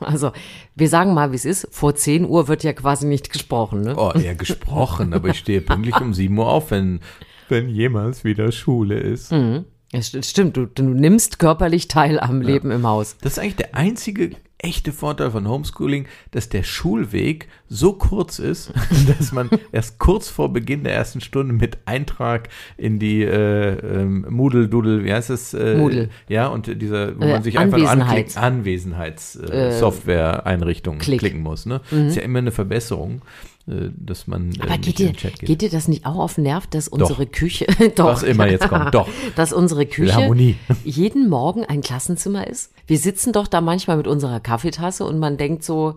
also 0.00 0.30
wir 0.76 0.88
sagen 0.88 1.14
mal, 1.14 1.32
wie 1.32 1.36
es 1.36 1.44
ist, 1.44 1.66
vor 1.72 1.94
10 1.94 2.24
Uhr 2.24 2.46
wird 2.48 2.62
ja 2.62 2.72
quasi 2.72 3.06
nicht 3.06 3.32
gesprochen, 3.32 3.80
ne? 3.80 3.94
Oh, 3.96 4.12
eher 4.16 4.34
gesprochen, 4.36 5.12
aber 5.14 5.30
ich 5.30 5.38
stehe 5.38 5.60
pünktlich 5.60 6.00
um 6.00 6.14
7 6.14 6.36
Uhr 6.38 6.48
auf, 6.48 6.70
wenn, 6.70 7.00
wenn 7.48 7.68
jemals 7.68 8.22
wieder 8.24 8.52
Schule 8.52 8.98
ist. 8.98 9.32
Ja, 9.32 10.00
st- 10.00 10.24
stimmt, 10.28 10.56
du, 10.56 10.66
du 10.66 10.82
nimmst 10.84 11.38
körperlich 11.38 11.88
teil 11.88 12.18
am 12.20 12.40
Leben 12.40 12.70
im 12.70 12.86
Haus. 12.86 13.16
Das 13.20 13.32
ist 13.32 13.38
eigentlich 13.38 13.56
der 13.56 13.74
einzige 13.74 14.30
echte 14.58 14.92
Vorteil 14.92 15.30
von 15.30 15.48
Homeschooling, 15.48 16.06
dass 16.30 16.48
der 16.48 16.62
Schulweg 16.62 17.48
so 17.68 17.94
kurz 17.94 18.38
ist, 18.38 18.72
dass 19.18 19.32
man 19.32 19.50
erst 19.72 19.98
kurz 19.98 20.28
vor 20.28 20.52
Beginn 20.52 20.84
der 20.84 20.94
ersten 20.94 21.20
Stunde 21.20 21.52
mit 21.52 21.78
Eintrag 21.86 22.48
in 22.76 22.98
die 22.98 23.22
äh, 23.22 23.72
ähm, 23.78 24.26
Moodle, 24.28 24.68
Doodle, 24.68 25.04
wie 25.04 25.12
heißt 25.12 25.30
es? 25.30 25.54
Äh, 25.54 25.76
Moodle. 25.76 26.08
Ja, 26.28 26.46
und 26.48 26.66
dieser, 26.80 27.18
wo 27.18 27.24
Äh, 27.24 27.32
man 27.32 27.42
sich 27.42 27.58
einfach 27.58 27.78
nur 27.78 27.90
anklickt, 27.90 28.36
Anwesenheits-Software-Einrichtungen 28.38 31.00
Klick. 31.00 31.20
klicken 31.20 31.42
muss. 31.42 31.66
Ne? 31.66 31.80
Ist 31.90 32.16
ja 32.16 32.22
immer 32.22 32.38
eine 32.38 32.52
Verbesserung, 32.52 33.16
äh, 33.16 33.20
dass 33.66 34.26
man 34.26 34.50
äh, 34.52 34.62
Aber 34.62 34.76
geht 34.78 34.98
dir, 34.98 35.12
geht. 35.12 35.40
geht 35.40 35.62
dir 35.62 35.70
das 35.70 35.88
nicht 35.88 36.04
auch 36.04 36.16
auf 36.18 36.34
den 36.34 36.44
Nerv, 36.44 36.66
dass 36.66 36.86
unsere 36.88 37.26
Küche, 37.26 37.66
doch, 37.94 38.06
Was 38.06 38.22
immer 38.22 38.46
jetzt 38.46 38.68
kommt, 38.68 38.94
doch. 38.94 39.08
dass 39.36 39.52
unsere 39.52 39.86
Küche 39.86 40.14
Harmonie. 40.14 40.56
jeden 40.84 41.28
Morgen 41.30 41.64
ein 41.64 41.80
Klassenzimmer 41.80 42.46
ist? 42.46 42.72
Wir 42.86 42.98
sitzen 42.98 43.32
doch 43.32 43.46
da 43.46 43.60
manchmal 43.62 43.96
mit 43.96 44.06
unserer 44.06 44.40
Kaffeetasse 44.40 45.04
und 45.06 45.18
man 45.18 45.36
denkt 45.38 45.64
so, 45.64 45.94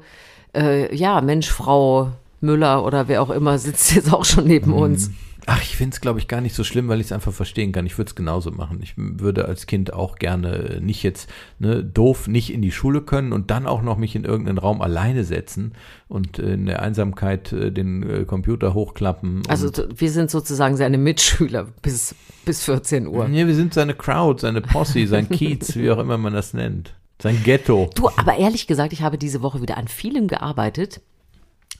äh, 0.55 0.95
ja, 0.95 1.19
Mensch, 1.21 1.50
Frau 1.50 2.12
Müller 2.39 2.86
oder 2.86 3.07
wer 3.09 3.21
auch 3.21 3.29
immer 3.31 3.57
sitzt 3.57 3.93
jetzt 3.95 4.13
auch 4.13 4.24
schon 4.24 4.45
neben 4.45 4.71
Mhm. 4.71 4.77
uns. 4.77 5.12
Ach, 5.50 5.62
ich 5.62 5.77
finde 5.77 5.96
es, 5.96 6.01
glaube 6.01 6.20
ich, 6.20 6.27
gar 6.27 6.42
nicht 6.42 6.54
so 6.54 6.66
schlimm, 6.66 6.89
weil 6.89 7.00
ich 7.00 7.08
es 7.08 7.12
einfach 7.13 7.32
verstehen 7.32 7.72
kann. 7.72 7.86
Ich 7.86 7.98
würde 7.98 8.10
es 8.10 8.16
genauso 8.16 8.51
machen. 8.51 8.82
Ich 8.84 8.96
würde 8.98 9.46
als 9.46 9.66
Kind 9.66 9.94
auch 9.94 10.18
gerne 10.18 10.80
nicht 10.82 11.04
jetzt 11.04 11.30
ne, 11.58 11.86
doof 11.86 12.27
nicht 12.27 12.54
in 12.54 12.62
die 12.62 12.74
Schule 12.74 13.01
können 13.01 13.32
und 13.32 13.50
dann 13.50 13.66
auch 13.66 13.82
noch 13.82 13.96
mich 13.96 14.13
in 14.18 14.25
irgendeinen 14.25 14.58
Raum 14.58 14.82
alleine 14.82 15.24
setzen 15.24 15.72
und 16.10 16.38
äh, 16.38 16.56
in 16.56 16.66
der 16.66 16.82
Einsamkeit 16.82 17.54
äh, 17.54 17.72
den 17.72 18.04
äh, 18.04 18.25
Computer 18.25 18.74
hochklappen. 18.74 19.44
Also 19.48 19.72
wir 19.96 20.12
sind 20.12 20.30
sozusagen 20.30 20.75
seine 20.75 20.98
Mitschüler 20.98 21.68
bis, 21.82 22.13
bis 22.44 22.66
14 22.66 23.08
Uhr. 23.08 23.30
nee, 23.30 23.48
wir 23.48 23.56
sind 23.56 23.74
seine 23.74 23.94
Crowd, 23.94 24.42
seine 24.42 24.60
Posse, 24.60 25.08
sein 25.08 25.30
Kiez, 25.32 25.77
wie 25.77 25.89
auch 25.92 26.00
immer 26.00 26.18
man 26.18 26.34
das 26.34 26.54
nennt. 26.54 26.94
Sein 27.22 27.42
Ghetto. 27.42 27.89
Du, 27.96 28.10
aber 28.18 28.36
ehrlich 28.36 28.68
gesagt, 28.68 28.92
ich 28.92 29.01
habe 29.01 29.18
diese 29.18 29.42
Woche 29.42 29.62
wieder 29.62 29.77
an 29.77 29.88
vielem 29.88 30.27
gearbeitet. 30.27 31.00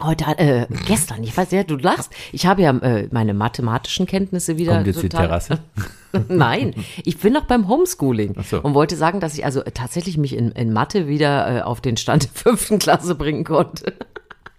Heute, 0.01 0.25
äh, 0.38 0.68
gestern, 0.86 1.24
ich 1.24 1.36
weiß 1.36 1.50
ja, 1.51 1.63
du 1.63 1.75
lachst. 1.75 2.13
Ich 2.32 2.46
habe 2.46 2.62
ja 2.62 2.70
äh, 2.77 3.08
meine 3.12 3.34
mathematischen 3.34 4.06
Kenntnisse 4.06 4.58
wieder. 4.58 4.74
Kommt 4.75 4.86
jetzt 4.88 5.01
die 5.01 5.10
Terrasse? 5.10 5.60
Nein, 6.30 6.75
ich 7.04 7.18
bin 7.18 7.34
noch 7.34 7.46
beim 7.46 7.68
Homeschooling 7.68 8.36
Ach 8.38 8.46
so. 8.46 8.62
und 8.62 8.74
wollte 8.75 8.96
sagen, 8.96 9.20
dass 9.20 9.34
ich 9.36 9.44
also 9.44 9.62
tatsächlich 9.62 10.18
mich 10.18 10.36
in, 10.36 10.51
in 10.51 10.72
Mathe 10.72 11.08
wieder 11.08 11.58
äh, 11.58 11.62
auf 11.62 11.82
den 11.82 11.98
Stand 11.98 12.24
der 12.25 12.32
fünften 12.32 12.77
Klasse 12.80 13.16
bringen 13.16 13.44
konnte. 13.44 13.94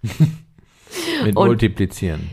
Mit 1.24 1.36
Und- 1.36 1.46
Multiplizieren. 1.46 2.30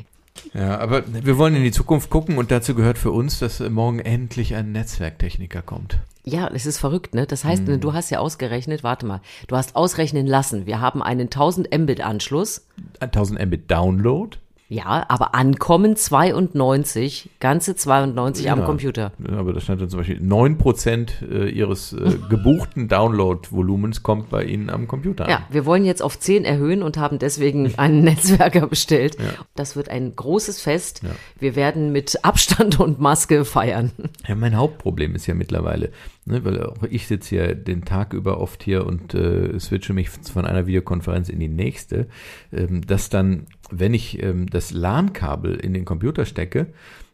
Ja, 0.53 0.77
aber 0.79 1.03
wir 1.07 1.37
wollen 1.37 1.55
in 1.55 1.63
die 1.63 1.71
Zukunft 1.71 2.09
gucken 2.09 2.37
und 2.37 2.51
dazu 2.51 2.75
gehört 2.75 2.97
für 2.97 3.11
uns, 3.11 3.39
dass 3.39 3.59
morgen 3.59 3.99
endlich 3.99 4.55
ein 4.55 4.71
Netzwerktechniker 4.71 5.61
kommt. 5.61 5.99
Ja, 6.23 6.47
es 6.47 6.65
ist 6.65 6.79
verrückt, 6.79 7.13
ne? 7.13 7.27
Das 7.27 7.43
heißt, 7.43 7.67
Mhm. 7.67 7.79
du 7.81 7.93
hast 7.93 8.09
ja 8.09 8.19
ausgerechnet, 8.19 8.83
warte 8.83 9.05
mal, 9.05 9.21
du 9.47 9.55
hast 9.55 9.75
ausrechnen 9.75 10.25
lassen, 10.27 10.65
wir 10.65 10.81
haben 10.81 11.03
einen 11.03 11.29
1000 11.29 11.75
Mbit 11.77 12.01
Anschluss. 12.01 12.65
1000 12.99 13.45
Mbit 13.45 13.69
Download. 13.69 14.37
Ja, 14.67 15.05
aber 15.10 15.36
ankommen 15.36 15.95
92, 15.95 17.29
ganze 17.39 17.75
92 17.75 18.50
am 18.50 18.60
Ja. 18.60 18.65
Computer. 18.65 19.12
Ja, 19.29 19.38
Aber 19.38 19.53
da 19.53 19.60
stand 19.60 19.79
dann 19.81 19.89
zum 19.89 20.00
Beispiel 20.00 20.19
9% 20.19 21.10
äh, 21.29 21.50
ihres 21.50 21.93
äh, 21.93 22.17
gebuchten 22.29 22.88
Download-Volumens 22.88 24.01
kommt 24.01 24.29
bei 24.29 24.43
Ihnen 24.43 24.69
am 24.72 24.88
Computer 24.88 25.29
Ja, 25.29 25.38
an. 25.38 25.43
wir 25.51 25.65
wollen 25.65 25.86
jetzt 25.86 26.01
auf 26.01 26.17
10 26.19 26.45
erhöhen 26.45 26.81
und 26.81 26.98
haben 26.98 27.19
deswegen 27.19 27.74
einen 27.77 28.03
Netzwerker 28.03 28.67
bestellt. 28.67 29.17
Das 29.55 29.75
wird 29.75 29.89
ein 29.89 30.15
großes 30.15 30.62
Fest. 30.62 31.01
Wir 31.39 31.55
werden 31.55 31.91
mit 31.91 32.24
Abstand 32.25 32.79
und 32.79 33.00
Maske 33.00 33.45
feiern. 33.45 33.91
Ja, 34.27 34.34
mein 34.36 34.55
Hauptproblem 34.57 35.13
ist 35.15 35.27
ja 35.27 35.36
mittlerweile, 35.36 35.91
ne, 36.25 36.44
weil 36.44 36.63
auch 36.63 36.84
ich 36.89 37.08
sitze 37.08 37.36
ja 37.36 37.53
den 37.53 37.86
Tag 37.86 38.13
über 38.13 38.39
oft 38.39 38.63
hier 38.63 38.86
und 38.86 39.13
äh, 39.13 39.58
switche 39.60 39.94
mich 39.94 40.10
von 40.10 40.46
einer 40.46 40.67
Videokonferenz 40.67 41.29
in 41.29 41.39
die 41.39 41.48
nächste, 41.48 42.08
ähm, 42.51 42.86
dass 42.86 43.10
dann, 43.10 43.46
wenn 43.72 43.94
ich 43.94 44.22
ähm, 44.22 44.48
das 44.50 44.72
LAN-Kabel 44.72 45.55
in 45.55 45.74
den 45.74 45.86
Computer 45.86 46.25
stecke, 46.25 46.67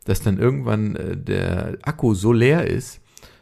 dass 0.06 0.22
dann 0.22 0.40
irgendwann 0.40 0.96
äh, 0.96 1.18
der 1.18 1.78
Akku 1.84 2.14
so 2.14 2.34
leer 2.34 2.68
ist, 2.68 3.02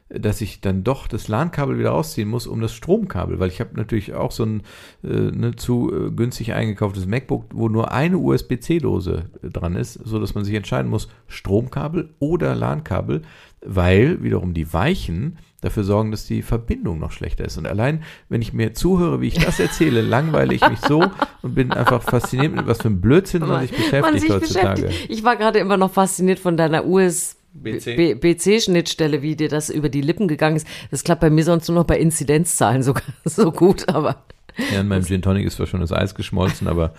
dass 0.10 0.42
ich 0.42 0.60
dann 0.60 0.84
doch 0.84 1.08
das 1.08 1.28
LAN-Kabel 1.28 1.78
wieder 1.78 1.92
rausziehen 1.92 2.28
muss, 2.28 2.48
um 2.48 2.62
das 2.62 2.74
Stromkabel, 2.74 3.40
weil 3.40 3.50
ich 3.50 3.60
habe 3.60 3.76
natürlich 3.76 4.16
auch 4.16 4.32
so 4.32 4.44
ein 4.44 4.64
äh, 5.04 5.08
ne, 5.08 5.56
zu 5.56 5.92
äh, 5.94 6.12
günstig 6.12 6.54
eingekauftes 6.54 7.06
MacBook, 7.06 7.46
wo 7.54 7.70
nur 7.70 7.92
eine 7.92 8.18
USB-C-Dose 8.18 9.30
äh, 9.44 9.50
dran 9.50 9.76
ist, 9.76 9.94
so 9.94 10.20
dass 10.20 10.34
man 10.34 10.44
sich 10.44 10.56
entscheiden 10.56 10.90
muss, 10.90 11.10
Stromkabel 11.28 12.10
oder 12.18 12.56
LAN-Kabel, 12.56 13.22
weil 13.62 14.22
wiederum 14.24 14.54
die 14.54 14.72
Weichen 14.74 15.38
dafür 15.62 15.84
sorgen, 15.84 16.12
dass 16.12 16.26
die 16.26 16.42
Verbindung 16.42 17.00
noch 17.00 17.12
schlechter 17.12 17.44
ist. 17.44 17.58
Und 17.58 17.68
allein, 17.68 18.04
wenn 18.30 18.42
ich 18.42 18.54
mir 18.54 18.74
zuhöre, 18.74 19.20
wie 19.20 19.28
ich 19.28 19.38
das 19.40 19.60
erzähle, 19.60 20.02
langweile 20.02 20.54
ich 20.54 20.68
mich 20.70 20.80
so 20.80 21.04
und 21.42 21.54
bin 21.56 21.72
einfach 21.74 22.02
fasziniert 22.02 22.56
mit 22.56 22.66
was 22.68 22.82
für 22.82 22.88
ein 22.88 23.02
Blödsinn 23.02 23.46
man 23.46 23.62
sich 23.62 23.72
beschäftigt 23.72 24.02
Man 24.02 24.20
sich 24.20 24.30
heutzutage. 24.30 24.82
beschäftigt. 24.84 25.10
Ich 25.12 25.24
war 25.26 25.36
gerade 25.36 25.60
immer 25.60 25.76
noch 25.76 25.92
fasziniert 25.92 26.40
von 26.40 26.56
deiner 26.56 26.84
BC. 26.84 27.36
USB-C-Schnittstelle, 27.54 29.22
wie 29.22 29.36
dir 29.36 29.50
das 29.50 29.70
über 29.70 29.90
die 29.90 30.02
Lippen 30.02 30.28
gegangen 30.28 30.56
ist. 30.56 30.68
Das 30.92 31.04
klappt 31.04 31.22
bei 31.22 31.30
mir 31.30 31.44
sonst 31.44 31.68
nur 31.68 31.76
noch 31.76 31.86
bei 31.86 32.00
Inzidenzzahlen 32.00 32.84
so, 32.84 32.94
so 33.26 33.52
gut, 33.52 33.90
aber 33.90 34.24
Ja, 34.72 34.80
in 34.82 34.88
meinem 34.88 35.04
Gin 35.04 35.22
Tonic 35.22 35.46
ist 35.46 35.56
zwar 35.58 35.68
schon 35.68 35.82
das 35.82 35.92
Eis 35.92 36.16
geschmolzen, 36.16 36.68
aber 36.68 36.94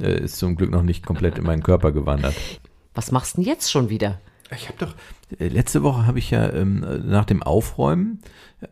äh, 0.00 0.20
ist 0.24 0.38
zum 0.38 0.56
Glück 0.56 0.70
noch 0.70 0.82
nicht 0.82 1.06
komplett 1.06 1.38
in 1.38 1.44
meinen 1.44 1.62
Körper 1.62 1.92
gewandert. 1.92 2.34
was 2.94 3.12
machst 3.12 3.36
du 3.36 3.42
denn 3.42 3.48
jetzt 3.50 3.70
schon 3.70 3.88
wieder? 3.90 4.20
Ich 4.56 4.68
habe 4.68 4.78
doch, 4.78 4.94
äh, 5.38 5.48
letzte 5.48 5.82
Woche 5.82 6.06
habe 6.06 6.18
ich 6.18 6.30
ja 6.30 6.52
ähm, 6.52 6.84
nach 7.04 7.24
dem 7.24 7.42
Aufräumen, 7.42 8.20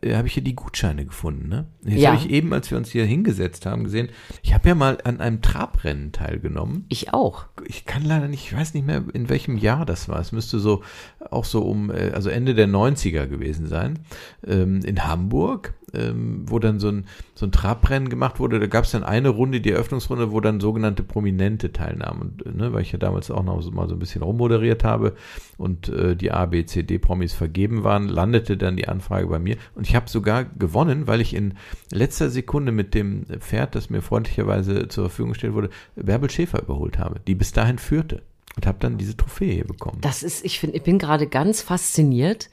äh, 0.01 0.15
habe 0.15 0.27
ich 0.27 0.33
hier 0.33 0.43
die 0.43 0.55
Gutscheine 0.55 1.05
gefunden. 1.05 1.49
Ne? 1.49 1.67
Jetzt 1.83 2.01
Ja. 2.01 2.11
habe 2.11 2.21
ich 2.21 2.29
eben, 2.29 2.53
als 2.53 2.69
wir 2.71 2.77
uns 2.77 2.91
hier 2.91 3.05
hingesetzt 3.05 3.65
haben, 3.65 3.83
gesehen, 3.83 4.09
ich 4.43 4.53
habe 4.53 4.67
ja 4.69 4.75
mal 4.75 4.97
an 5.03 5.19
einem 5.19 5.41
Trabrennen 5.41 6.11
teilgenommen. 6.11 6.85
Ich 6.89 7.13
auch. 7.13 7.45
Ich 7.65 7.85
kann 7.85 8.03
leider 8.05 8.27
nicht, 8.27 8.45
ich 8.45 8.55
weiß 8.55 8.73
nicht 8.73 8.85
mehr, 8.85 9.03
in 9.13 9.29
welchem 9.29 9.57
Jahr 9.57 9.85
das 9.85 10.07
war. 10.09 10.19
Es 10.19 10.31
müsste 10.31 10.59
so 10.59 10.83
auch 11.31 11.45
so 11.45 11.61
um, 11.63 11.89
äh, 11.91 12.11
also 12.13 12.29
Ende 12.29 12.55
der 12.55 12.67
90er 12.67 13.27
gewesen 13.27 13.67
sein, 13.67 13.99
ähm, 14.45 14.81
in 14.83 15.05
Hamburg, 15.05 15.73
ähm, 15.93 16.43
wo 16.47 16.59
dann 16.59 16.79
so 16.79 16.89
ein, 16.89 17.05
so 17.33 17.45
ein 17.47 17.51
Trabrennen 17.51 18.09
gemacht 18.09 18.39
wurde. 18.39 18.59
Da 18.59 18.67
gab 18.67 18.85
es 18.85 18.91
dann 18.91 19.03
eine 19.03 19.29
Runde, 19.29 19.59
die 19.59 19.71
Eröffnungsrunde, 19.71 20.31
wo 20.31 20.39
dann 20.39 20.59
sogenannte 20.59 21.03
Prominente 21.03 21.73
teilnahmen. 21.73 22.21
Und, 22.21 22.45
äh, 22.45 22.51
ne, 22.55 22.73
weil 22.73 22.83
ich 22.83 22.91
ja 22.91 22.99
damals 22.99 23.31
auch 23.31 23.43
noch 23.43 23.61
so, 23.61 23.71
mal 23.71 23.87
so 23.87 23.95
ein 23.95 23.99
bisschen 23.99 24.21
rummoderiert 24.21 24.83
habe 24.83 25.15
und 25.57 25.89
äh, 25.89 26.15
die 26.15 26.31
A, 26.31 26.45
B, 26.45 26.63
C, 26.65 26.83
D 26.83 26.99
Promis 26.99 27.33
vergeben 27.33 27.83
waren, 27.83 28.07
landete 28.07 28.55
dann 28.55 28.77
die 28.77 28.87
Anfrage 28.87 29.27
bei 29.27 29.39
mir. 29.39 29.57
Und 29.79 29.87
ich 29.87 29.95
habe 29.95 30.09
sogar 30.09 30.43
gewonnen, 30.43 31.07
weil 31.07 31.21
ich 31.21 31.33
in 31.33 31.53
letzter 31.89 32.29
Sekunde 32.29 32.73
mit 32.73 32.93
dem 32.93 33.25
Pferd, 33.39 33.75
das 33.75 33.89
mir 33.89 34.01
freundlicherweise 34.01 34.89
zur 34.89 35.05
Verfügung 35.05 35.31
gestellt 35.31 35.53
wurde, 35.53 35.69
Bärbel 35.95 36.29
Schäfer 36.29 36.61
überholt 36.61 36.99
habe, 36.99 37.21
die 37.25 37.33
bis 37.33 37.53
dahin 37.53 37.77
führte. 37.77 38.21
Und 38.57 38.67
habe 38.67 38.79
dann 38.81 38.97
diese 38.97 39.15
Trophäe 39.15 39.53
hier 39.53 39.63
bekommen. 39.63 39.99
Das 40.01 40.21
ist, 40.21 40.43
ich 40.43 40.59
finde, 40.59 40.75
ich 40.75 40.83
bin 40.83 40.99
gerade 40.99 41.27
ganz 41.27 41.61
fasziniert, 41.61 42.49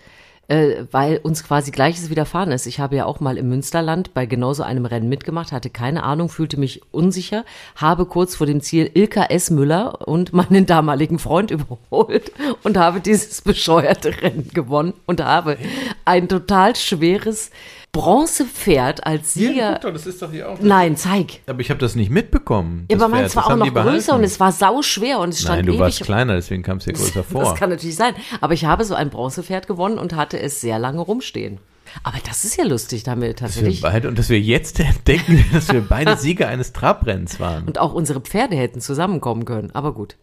äh, 0.49 0.85
weil 0.91 1.19
uns 1.19 1.45
quasi 1.45 1.71
Gleiches 1.71 2.11
widerfahren 2.11 2.53
ist. 2.53 2.67
Ich 2.67 2.81
habe 2.81 2.97
ja 2.97 3.05
auch 3.05 3.21
mal 3.21 3.39
im 3.39 3.49
Münsterland 3.49 4.15
bei 4.15 4.27
genauso 4.27 4.63
einem 4.63 4.87
Rennen 4.87 5.09
mitgemacht, 5.09 5.53
hatte 5.53 5.71
keine 5.71 6.03
Ahnung, 6.03 6.29
fühlte 6.29 6.59
mich 6.59 6.83
unsicher, 6.93 7.45
habe 7.75 8.07
kurz 8.07 8.37
vor 8.37 8.47
dem 8.47 8.61
Ziel 8.61 8.91
Ilka 8.95 9.25
S. 9.25 9.51
Müller 9.51 10.07
und 10.07 10.33
meinen 10.33 10.67
damaligen 10.67 11.19
Freund 11.19 11.51
überholt 11.51 12.33
und 12.63 12.77
habe 12.77 13.01
dieses 13.01 13.41
bescheuerte 13.43 14.23
Rennen 14.23 14.51
gewonnen 14.53 14.95
und 15.07 15.23
habe 15.23 15.59
ein 16.05 16.29
total 16.29 16.77
schweres 16.77 17.51
Bronzepferd 17.97 19.07
als 19.07 19.35
Sieger. 19.35 19.79
doch, 19.83 19.93
das 19.93 20.07
ist 20.07 20.21
doch 20.23 20.31
hier 20.31 20.49
auch. 20.49 20.59
Nein, 20.61 20.97
zeig. 20.97 21.41
Aber 21.47 21.61
ich 21.61 21.71
habe 21.71 21.81
das 21.81 21.95
nicht 21.95 22.11
mitbekommen. 22.11 22.87
Ja, 22.91 22.97
aber 22.97 23.09
meins 23.09 23.33
Pferd. 23.33 23.47
war 23.47 23.53
auch 23.53 23.57
noch 23.57 23.73
größer 23.75 24.15
und 24.15 24.25
es 24.25 24.39
war 24.39 24.53
sau 24.53 24.83
schwer 24.83 25.19
und 25.21 25.31
es 25.31 25.41
stand 25.41 25.59
Nein, 25.59 25.67
du 25.67 25.73
ewig 25.73 25.81
warst 25.81 26.01
kleiner, 26.03 26.35
deswegen 26.35 26.63
kam 26.63 26.79
es 26.79 26.85
dir 26.85 26.93
größer 26.93 27.25
vor. 27.31 27.43
Das 27.43 27.55
kann 27.55 27.71
natürlich 27.71 27.97
sein. 27.97 28.15
Aber 28.41 28.55
ich 28.55 28.65
habe 28.65 28.85
so 28.85 28.95
ein 28.95 29.11
Bronzepferd 29.11 29.67
gewonnen 29.67 29.99
und 29.99 30.15
hatte 30.15 30.39
es 30.39 30.61
sehr 30.61 30.79
lange 30.79 31.01
rumstehen. 31.01 31.59
Aber 32.03 32.19
das 32.27 32.45
ist 32.45 32.57
ja 32.57 32.65
lustig, 32.65 33.05
da 33.05 33.13
haben 33.13 33.23
wir 33.23 33.29
Dass 33.33 33.41
wir 33.41 33.47
tatsächlich. 33.47 33.81
beide, 33.81 34.09
und 34.09 34.19
dass 34.19 34.29
wir 34.29 34.41
jetzt 34.41 34.79
entdecken, 34.81 35.45
dass 35.53 35.73
wir 35.73 35.81
beide 35.81 36.17
Sieger 36.17 36.49
eines 36.49 36.73
Trabrennens 36.73 37.41
waren. 37.41 37.65
Und 37.65 37.79
auch 37.79 37.95
unsere 37.95 38.21
Pferde 38.21 38.57
hätten 38.57 38.81
zusammenkommen 38.81 39.45
können. 39.45 39.71
Aber 39.73 39.95
gut. 39.95 40.17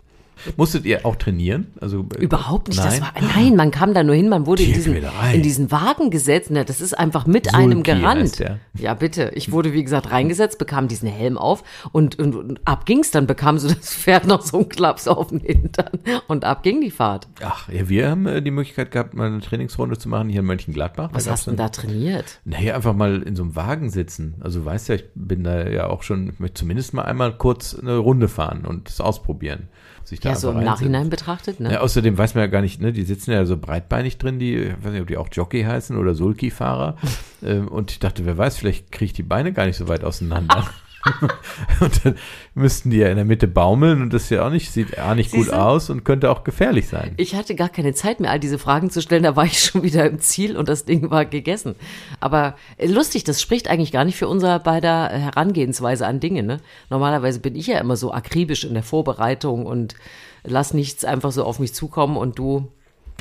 Musstet 0.58 0.86
ihr 0.86 1.06
auch 1.06 1.16
trainieren? 1.16 1.68
Also 1.80 2.06
äh, 2.18 2.22
Überhaupt 2.22 2.68
nicht. 2.68 2.78
Nein? 2.78 3.02
war, 3.02 3.14
nein, 3.36 3.56
man 3.56 3.72
kam 3.72 3.94
da 3.94 4.04
nur 4.04 4.16
hin, 4.16 4.30
man 4.30 4.46
wurde 4.46 4.64
in 4.64 4.74
diesen, 4.74 4.96
in 5.34 5.42
diesen 5.42 5.72
Wagen 5.72 6.10
gesetzt. 6.10 6.50
Na, 6.52 6.64
das 6.64 6.82
ist 6.82 6.98
einfach 6.98 7.26
mit 7.26 7.46
Sulki 7.46 7.64
einem 7.64 7.84
gerannt. 7.84 8.22
heißt 8.22 8.40
der. 8.40 8.60
Ja, 8.78 8.94
bitte. 8.94 9.32
Ich 9.36 9.52
wurde, 9.52 9.74
wie 9.74 9.84
gesagt, 9.84 10.12
reingesetzt, 10.12 10.58
bekam 10.58 10.88
diesen 10.88 11.10
Helm 11.10 11.38
auf 11.38 11.64
und, 11.92 12.20
und, 12.20 12.36
und 12.36 12.60
ab 12.66 12.86
ging's. 12.86 13.12
Dann 13.12 13.28
bekam 13.28 13.58
so 13.60 13.68
das 13.68 13.94
Pferd 13.94 14.28
noch 14.28 14.42
so 14.42 14.58
einen 14.58 14.70
Klaps 14.70 15.08
auf 15.08 15.28
den 15.30 15.40
Hintern 15.40 16.00
und 16.28 16.46
ab 16.46 16.64
ging 16.64 16.82
die 16.82 16.92
Fahrt. 16.92 17.28
Ach, 17.42 17.70
ja, 17.70 17.90
wir 17.90 18.10
haben 18.10 18.26
äh, 18.26 18.42
die 18.42 18.52
Möglichkeit 18.52 18.92
gehabt, 18.92 19.14
mal 19.14 19.28
eine 19.28 19.42
Trainingsrunde 19.42 19.98
zu 19.98 20.10
machen 20.10 20.30
hier 20.30 20.42
in 20.42 20.46
Mönchengladbach. 20.46 21.10
Was 21.14 21.30
hast 21.30 21.48
du 21.48 21.52
denn 21.52 21.58
da 21.58 21.70
trainiert? 21.70 22.40
Naja, 22.46 22.76
einfach 22.76 22.94
mal 22.94 23.22
in 23.24 23.36
so 23.36 23.44
einem 23.44 23.56
Wagen 23.56 23.90
sitzen. 23.90 24.36
Also 24.42 24.60
du 24.60 24.66
weißt 24.66 24.90
ja, 24.90 24.96
ich 24.96 25.06
bin 25.16 25.44
da 25.44 25.68
ja 25.68 25.88
auch 25.88 26.04
schon, 26.04 26.30
ich 26.30 26.40
möchte 26.40 26.56
zumindest 26.56 26.94
mal 26.94 27.04
einmal 27.04 27.38
kurz 27.38 27.78
eine 27.80 27.98
Runde 27.98 28.28
fahren 28.28 28.66
und 28.66 28.90
es 28.90 29.02
ausprobieren. 29.02 29.68
Sich 30.04 30.20
da 30.24 30.30
Ja, 30.30 30.36
so 30.36 30.52
im. 30.52 30.64
Nachhinein 30.64 31.10
betrachtet, 31.10 31.60
ne? 31.60 31.74
Ja, 31.74 31.80
außerdem 31.82 32.18
weiß 32.18 32.36
man 32.36 32.44
ja 32.44 32.48
gar 32.48 32.62
nicht, 32.62 32.82
ne, 32.82 32.94
die 32.94 33.04
sitzen 33.04 33.32
ja 33.32 33.46
so 33.46 33.58
breitbeinig 33.58 34.18
drin, 34.18 34.40
die, 34.40 34.56
ich 34.56 34.84
weiß 34.84 34.92
nicht, 34.92 35.02
ob 35.02 35.08
die 35.08 35.18
auch 35.18 35.30
Jockey 35.32 35.64
heißen 35.64 35.98
oder 35.98 36.16
Sulky-Fahrer. 36.16 36.98
ähm, 37.44 37.68
und 37.68 37.92
ich 37.92 38.00
dachte, 38.00 38.26
wer 38.26 38.38
weiß, 38.38 38.58
vielleicht 38.58 38.92
kriege 38.92 39.06
ich 39.06 39.14
die 39.14 39.24
Beine 39.24 39.54
gar 39.54 39.66
nicht 39.66 39.78
so 39.78 39.88
weit 39.88 40.04
auseinander. 40.04 40.66
und 41.82 42.06
dann 42.06 42.16
müssten 42.54 42.90
die 42.90 42.98
ja 42.98 43.10
in 43.10 43.16
der 43.18 43.26
Mitte 43.26 43.48
baumeln 43.48 44.02
und 44.02 44.14
das 44.14 44.30
ja 44.30 44.46
auch 44.46 44.50
nicht, 44.50 44.72
sieht 44.72 44.98
auch 45.00 45.16
nicht 45.16 45.32
gut 45.32 45.52
aus 45.52 45.90
und 45.90 46.04
könnte 46.06 46.32
auch 46.32 46.44
gefährlich 46.44 46.88
sein. 46.88 47.14
Ich 47.18 47.36
hatte 47.36 47.56
gar 47.56 47.70
keine 47.70 47.94
Zeit 47.94 48.20
mehr, 48.20 48.32
all 48.32 48.40
diese 48.40 48.58
Fragen 48.58 48.90
zu 48.90 49.02
stellen. 49.02 49.24
Da 49.24 49.36
war 49.36 49.46
ich 49.46 49.60
schon 49.60 49.84
wieder 49.84 50.06
im 50.06 50.20
Ziel 50.20 50.56
und 50.56 50.70
das 50.70 50.86
Ding 50.86 51.10
war 51.10 51.26
gegessen. 51.26 51.76
Aber 52.20 52.56
äh, 52.78 52.88
lustig, 52.88 53.24
das 53.24 53.42
spricht 53.42 53.70
eigentlich 53.70 53.92
gar 53.92 54.06
nicht 54.06 54.18
für 54.18 54.28
unser 54.28 54.60
beider 54.60 55.10
Herangehensweise 55.10 56.08
an 56.08 56.20
Dinge. 56.20 56.44
Ne? 56.44 56.60
Normalerweise 56.90 57.40
bin 57.40 57.56
ich 57.56 57.68
ja 57.68 57.80
immer 57.80 57.98
so 57.98 58.14
akribisch 58.14 58.64
in 58.64 58.74
der 58.74 58.84
Vorbereitung 58.84 59.66
und 59.66 59.96
lass 60.44 60.74
nichts 60.74 61.04
einfach 61.04 61.32
so 61.32 61.44
auf 61.44 61.60
mich 61.60 61.74
zukommen 61.74 62.18
und 62.18 62.40
du. 62.40 62.72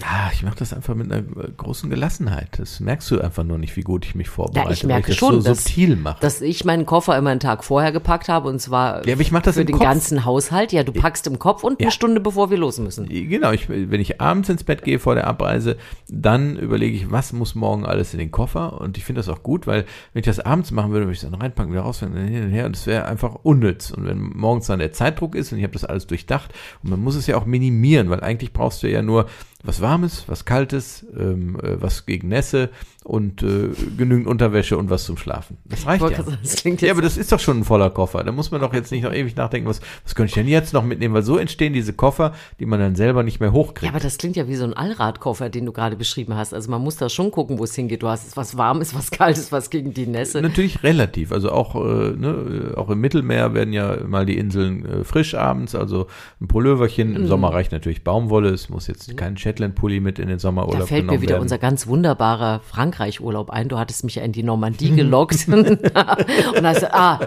Ja, 0.00 0.30
ich 0.32 0.42
mache 0.42 0.56
das 0.56 0.72
einfach 0.72 0.94
mit 0.94 1.12
einer 1.12 1.20
äh, 1.22 1.50
großen 1.56 1.90
Gelassenheit. 1.90 2.48
Das 2.58 2.80
merkst 2.80 3.10
du 3.10 3.20
einfach 3.20 3.44
nur 3.44 3.58
nicht, 3.58 3.76
wie 3.76 3.82
gut 3.82 4.04
ich 4.06 4.14
mich 4.14 4.28
vorbereite. 4.28 4.68
Ja, 4.68 4.72
ich 4.72 4.82
weil 4.84 4.88
merke 4.88 5.08
das 5.08 5.16
schon, 5.16 5.40
so 5.42 5.48
dass, 5.48 5.64
subtil 5.64 5.96
mache. 5.96 6.20
dass 6.20 6.40
ich 6.40 6.64
meinen 6.64 6.86
Koffer 6.86 7.16
immer 7.18 7.30
einen 7.30 7.40
Tag 7.40 7.62
vorher 7.62 7.92
gepackt 7.92 8.28
habe 8.28 8.48
und 8.48 8.58
zwar 8.58 9.06
Ja, 9.06 9.18
ich 9.18 9.30
für 9.30 9.64
den 9.64 9.72
Kopf. 9.76 9.82
ganzen 9.82 10.24
Haushalt. 10.24 10.72
Ja, 10.72 10.82
du 10.82 10.92
packst 10.92 11.26
im 11.26 11.38
Kopf 11.38 11.62
und 11.62 11.78
eine 11.78 11.88
Ja. 11.88 11.90
Stunde 11.90 12.20
bevor 12.20 12.50
wir 12.50 12.56
los 12.58 12.78
müssen. 12.78 13.06
Genau, 13.08 13.52
ich, 13.52 13.68
wenn 13.68 14.00
ich 14.00 14.20
abends 14.20 14.48
ins 14.48 14.64
Bett 14.64 14.82
gehe 14.82 14.98
vor 14.98 15.14
der 15.14 15.26
Abreise, 15.26 15.76
dann 16.08 16.56
überlege 16.56 16.96
ich, 16.96 17.10
was 17.10 17.32
muss 17.32 17.54
morgen 17.54 17.84
alles 17.84 18.12
in 18.14 18.18
den 18.18 18.30
Koffer. 18.30 18.80
Und 18.80 18.96
ich 18.96 19.04
finde 19.04 19.20
das 19.20 19.28
auch 19.28 19.42
gut, 19.42 19.66
weil 19.66 19.84
wenn 20.14 20.20
ich 20.20 20.26
das 20.26 20.40
abends 20.40 20.70
machen 20.70 20.90
würde, 20.92 21.04
würde 21.06 21.12
ich 21.12 21.22
es 21.22 21.30
dann 21.30 21.38
reinpacken, 21.40 21.72
wieder 21.72 21.82
rausfinden, 21.82 22.26
hin 22.26 22.44
und 22.44 22.50
her. 22.50 22.66
Und 22.66 22.76
das 22.76 22.86
wäre 22.86 23.04
einfach 23.04 23.36
unnütz. 23.42 23.90
Und 23.90 24.06
wenn 24.06 24.18
morgens 24.20 24.66
dann 24.66 24.78
der 24.78 24.92
Zeitdruck 24.92 25.34
ist 25.34 25.52
und 25.52 25.58
ich 25.58 25.64
habe 25.64 25.74
das 25.74 25.84
alles 25.84 26.06
durchdacht, 26.06 26.50
und 26.82 26.90
man 26.90 27.00
muss 27.00 27.14
es 27.14 27.26
ja 27.26 27.36
auch 27.36 27.44
minimieren, 27.44 28.08
weil 28.10 28.20
eigentlich 28.20 28.52
brauchst 28.52 28.82
du 28.82 28.90
ja 28.90 29.02
nur 29.02 29.26
was 29.64 29.80
Warmes, 29.80 30.24
was 30.26 30.44
Kaltes, 30.44 31.06
ähm, 31.16 31.58
äh, 31.62 31.80
was 31.80 32.06
gegen 32.06 32.28
Nässe 32.28 32.70
und 33.04 33.42
äh, 33.42 33.70
genügend 33.96 34.26
Unterwäsche 34.26 34.76
und 34.76 34.90
was 34.90 35.04
zum 35.04 35.16
Schlafen. 35.16 35.58
Das 35.64 35.86
reicht 35.86 36.02
ja. 36.02 36.22
sagen, 36.22 36.38
das 36.42 36.80
ja, 36.80 36.92
aber 36.92 37.02
das 37.02 37.16
ist 37.16 37.32
doch 37.32 37.40
schon 37.40 37.60
ein 37.60 37.64
voller 37.64 37.90
Koffer. 37.90 38.22
Da 38.22 38.30
muss 38.30 38.50
man 38.50 38.60
doch 38.60 38.72
jetzt 38.72 38.92
nicht 38.92 39.02
noch 39.02 39.12
ewig 39.12 39.34
nachdenken, 39.34 39.68
was, 39.68 39.80
was 40.04 40.14
könnte 40.14 40.30
ich 40.30 40.34
denn 40.34 40.48
jetzt 40.48 40.72
noch 40.72 40.84
mitnehmen? 40.84 41.14
Weil 41.14 41.22
so 41.22 41.36
entstehen 41.36 41.72
diese 41.72 41.92
Koffer, 41.92 42.32
die 42.60 42.66
man 42.66 42.78
dann 42.78 42.94
selber 42.94 43.22
nicht 43.22 43.40
mehr 43.40 43.52
hochkriegt. 43.52 43.84
Ja, 43.84 43.90
aber 43.90 44.00
das 44.00 44.18
klingt 44.18 44.36
ja 44.36 44.46
wie 44.46 44.54
so 44.54 44.64
ein 44.64 44.74
Allradkoffer, 44.74 45.50
den 45.50 45.66
du 45.66 45.72
gerade 45.72 45.96
beschrieben 45.96 46.34
hast. 46.34 46.54
Also 46.54 46.70
man 46.70 46.80
muss 46.80 46.96
da 46.96 47.08
schon 47.08 47.30
gucken, 47.32 47.58
wo 47.58 47.64
es 47.64 47.74
hingeht. 47.74 48.02
Du 48.02 48.08
hast 48.08 48.36
was 48.36 48.56
Warmes, 48.56 48.94
was 48.94 49.10
Kaltes, 49.10 49.50
was 49.50 49.70
gegen 49.70 49.94
die 49.94 50.06
Nässe. 50.06 50.40
Natürlich 50.40 50.82
relativ. 50.82 51.32
Also 51.32 51.50
auch, 51.50 51.74
äh, 51.74 52.10
ne, 52.10 52.72
auch 52.76 52.90
im 52.90 53.00
Mittelmeer 53.00 53.54
werden 53.54 53.72
ja 53.72 53.96
mal 54.06 54.26
die 54.26 54.38
Inseln 54.38 54.84
äh, 54.84 55.04
frisch 55.04 55.34
abends, 55.34 55.74
also 55.74 56.06
ein 56.40 56.46
Pulloverchen. 56.46 57.10
Mhm. 57.10 57.16
Im 57.16 57.26
Sommer 57.26 57.52
reicht 57.52 57.72
natürlich 57.72 58.04
Baumwolle. 58.04 58.50
Es 58.50 58.68
muss 58.68 58.86
jetzt 58.86 59.16
kein 59.16 59.36
Shetland-Pulli 59.52 60.00
mit 60.00 60.18
in 60.18 60.28
den 60.28 60.38
Sommerurlaub 60.38 60.80
Da 60.80 60.86
fällt 60.86 61.06
mir 61.06 61.20
wieder 61.20 61.32
werden. 61.32 61.42
unser 61.42 61.58
ganz 61.58 61.86
wunderbarer 61.86 62.60
Frankreich-Urlaub 62.60 63.50
ein. 63.50 63.68
Du 63.68 63.78
hattest 63.78 64.04
mich 64.04 64.14
ja 64.14 64.22
in 64.22 64.32
die 64.32 64.42
Normandie 64.42 64.90
gelockt. 64.96 65.46
und 65.48 66.66
hast, 66.66 66.84
ah, 66.92 67.20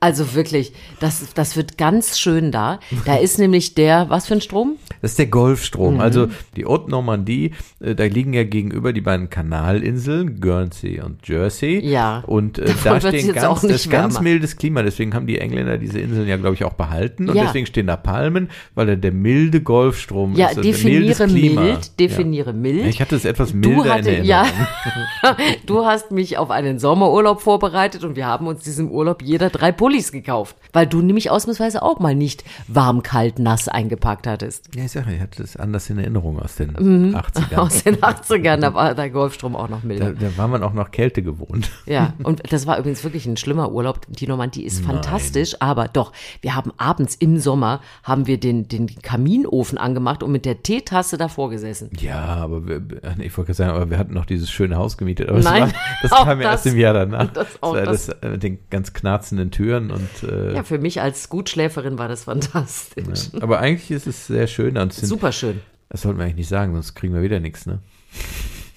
also 0.00 0.34
wirklich, 0.34 0.72
das, 1.00 1.32
das 1.34 1.56
wird 1.56 1.76
ganz 1.78 2.18
schön 2.18 2.52
da. 2.52 2.78
Da 3.04 3.16
ist 3.16 3.38
nämlich 3.38 3.74
der, 3.74 4.08
was 4.08 4.26
für 4.26 4.34
ein 4.34 4.40
Strom? 4.40 4.76
Das 5.02 5.12
ist 5.12 5.18
der 5.18 5.26
Golfstrom. 5.26 5.94
Mhm. 5.94 6.00
Also 6.00 6.28
die 6.56 6.64
Haute 6.64 6.90
Normandie, 6.90 7.52
äh, 7.80 7.94
da 7.94 8.04
liegen 8.04 8.32
ja 8.32 8.44
gegenüber 8.44 8.92
die 8.92 9.00
beiden 9.00 9.28
Kanalinseln, 9.30 10.40
Guernsey 10.40 11.00
und 11.00 11.26
Jersey. 11.26 11.80
Ja. 11.84 12.22
Und 12.26 12.58
äh, 12.58 12.66
da 12.84 13.00
stehen 13.00 13.32
ganz, 13.32 13.46
auch 13.46 13.60
das 13.60 13.70
ist 13.72 13.90
ganz 13.90 14.20
mildes 14.20 14.56
Klima. 14.56 14.82
Deswegen 14.82 15.14
haben 15.14 15.26
die 15.26 15.38
Engländer 15.38 15.78
diese 15.78 15.98
Inseln 16.00 16.28
ja, 16.28 16.36
glaube 16.36 16.54
ich, 16.54 16.64
auch 16.64 16.74
behalten. 16.74 17.28
Und 17.28 17.36
Ja. 17.36 17.44
deswegen 17.44 17.66
stehen 17.66 17.86
da 17.86 17.96
Palmen, 17.96 18.50
weil 18.74 18.86
da 18.86 18.96
der 18.96 19.12
milde 19.12 19.60
Golfstrom 19.60 20.34
Ja, 20.34 20.48
ist. 20.48 20.56
mildes 20.56 21.18
definiere 21.18 21.26
mild, 21.26 22.00
definiere 22.00 22.52
mild. 22.52 22.82
Ja. 22.82 22.86
Ich 22.88 23.00
hatte 23.00 23.16
es 23.16 23.24
etwas 23.24 23.50
Du, 23.50 23.56
milder 23.56 23.84
in 23.84 23.90
hatte, 23.90 24.08
Erinnerung. 24.16 24.26
ja, 24.28 24.46
du 25.66 25.84
hast 25.84 26.10
mich 26.10 26.38
auf 26.38 26.50
einen 26.50 26.78
Sommerurlaub 26.78 27.40
vorbereitet 27.42 28.04
und 28.04 28.16
wir 28.16 28.26
haben 28.26 28.46
uns 28.46 28.62
diesem 28.64 28.90
Urlaub 28.90 29.22
jeder 29.22 29.50
drei 29.50 29.72
Pullis 29.88 30.12
gekauft, 30.12 30.54
weil 30.74 30.86
du 30.86 31.00
nämlich 31.00 31.30
ausnahmsweise 31.30 31.82
auch 31.82 31.98
mal 31.98 32.14
nicht 32.14 32.44
warm, 32.66 33.02
kalt, 33.02 33.38
nass 33.38 33.68
eingepackt 33.68 34.26
hattest. 34.26 34.68
Ja, 34.74 34.84
ich 34.84 34.92
sage, 34.92 35.14
ich 35.14 35.20
hatte 35.20 35.42
es 35.42 35.56
anders 35.56 35.88
in 35.88 35.98
Erinnerung 35.98 36.38
aus 36.38 36.56
den 36.56 36.76
80ern. 36.76 36.82
Mhm. 36.82 37.14
Aus 37.58 37.82
den 37.84 37.96
80ern, 37.96 38.58
da 38.58 38.74
war 38.74 38.94
der 38.94 39.08
Golfstrom 39.08 39.56
auch 39.56 39.68
noch 39.70 39.80
Da, 39.80 39.86
milder. 39.86 40.12
da 40.12 40.36
war 40.36 40.46
man 40.48 40.62
auch 40.62 40.74
noch 40.74 40.90
Kälte 40.90 41.22
gewohnt. 41.22 41.70
Ja, 41.86 42.12
und 42.22 42.42
das 42.52 42.66
war 42.66 42.78
übrigens 42.78 43.02
wirklich 43.02 43.24
ein 43.26 43.36
schlimmer 43.38 43.72
Urlaub. 43.72 44.00
Die 44.10 44.26
Normandie 44.26 44.62
ist 44.62 44.84
fantastisch, 44.84 45.56
aber 45.60 45.88
doch, 45.88 46.12
wir 46.42 46.54
haben 46.54 46.72
abends 46.76 47.14
im 47.14 47.38
Sommer, 47.38 47.80
haben 48.02 48.26
wir 48.26 48.38
den, 48.38 48.68
den 48.68 48.86
Kaminofen 49.00 49.78
angemacht 49.78 50.22
und 50.22 50.32
mit 50.32 50.44
der 50.44 50.62
Teetasse 50.62 51.16
davor 51.16 51.48
gesessen. 51.50 51.90
Ja, 51.98 52.20
aber 52.26 52.66
wir, 52.66 52.82
ich 53.20 53.36
wollte 53.36 53.46
gerade 53.48 53.54
sagen, 53.54 53.70
aber 53.70 53.88
wir 53.90 53.98
hatten 53.98 54.12
noch 54.12 54.26
dieses 54.26 54.50
schöne 54.50 54.76
Haus 54.76 54.98
gemietet. 54.98 55.30
Aber 55.30 55.40
Nein, 55.40 55.72
das, 56.02 56.10
war, 56.10 56.18
das 56.18 56.24
kam 56.28 56.40
ja 56.42 56.50
erst 56.50 56.66
das- 56.66 56.72
im 56.74 56.78
Jahr 56.78 56.92
danach. 56.94 57.32
das 57.32 57.62
auch 57.62 57.72
war 57.74 57.82
das. 57.82 58.06
das 58.06 58.18
äh, 58.22 58.28
mit 58.30 58.42
den 58.42 58.58
ganz 58.70 58.92
knarzenden 58.92 59.50
Türen 59.50 59.77
und 59.90 60.28
äh, 60.28 60.54
Ja, 60.54 60.62
für 60.64 60.78
mich 60.78 61.00
als 61.00 61.28
Gutschläferin 61.28 61.98
war 61.98 62.08
das 62.08 62.24
fantastisch. 62.24 63.28
aber 63.40 63.60
eigentlich 63.60 63.90
ist 63.90 64.06
es 64.06 64.26
sehr 64.26 64.46
schön. 64.46 64.74
Sind, 64.74 64.92
Super 64.92 65.32
schön. 65.32 65.60
Das 65.88 66.02
sollten 66.02 66.18
wir 66.18 66.24
eigentlich 66.24 66.36
nicht 66.36 66.48
sagen, 66.48 66.74
sonst 66.74 66.94
kriegen 66.94 67.14
wir 67.14 67.22
wieder 67.22 67.40
nichts, 67.40 67.64
ne? 67.66 67.78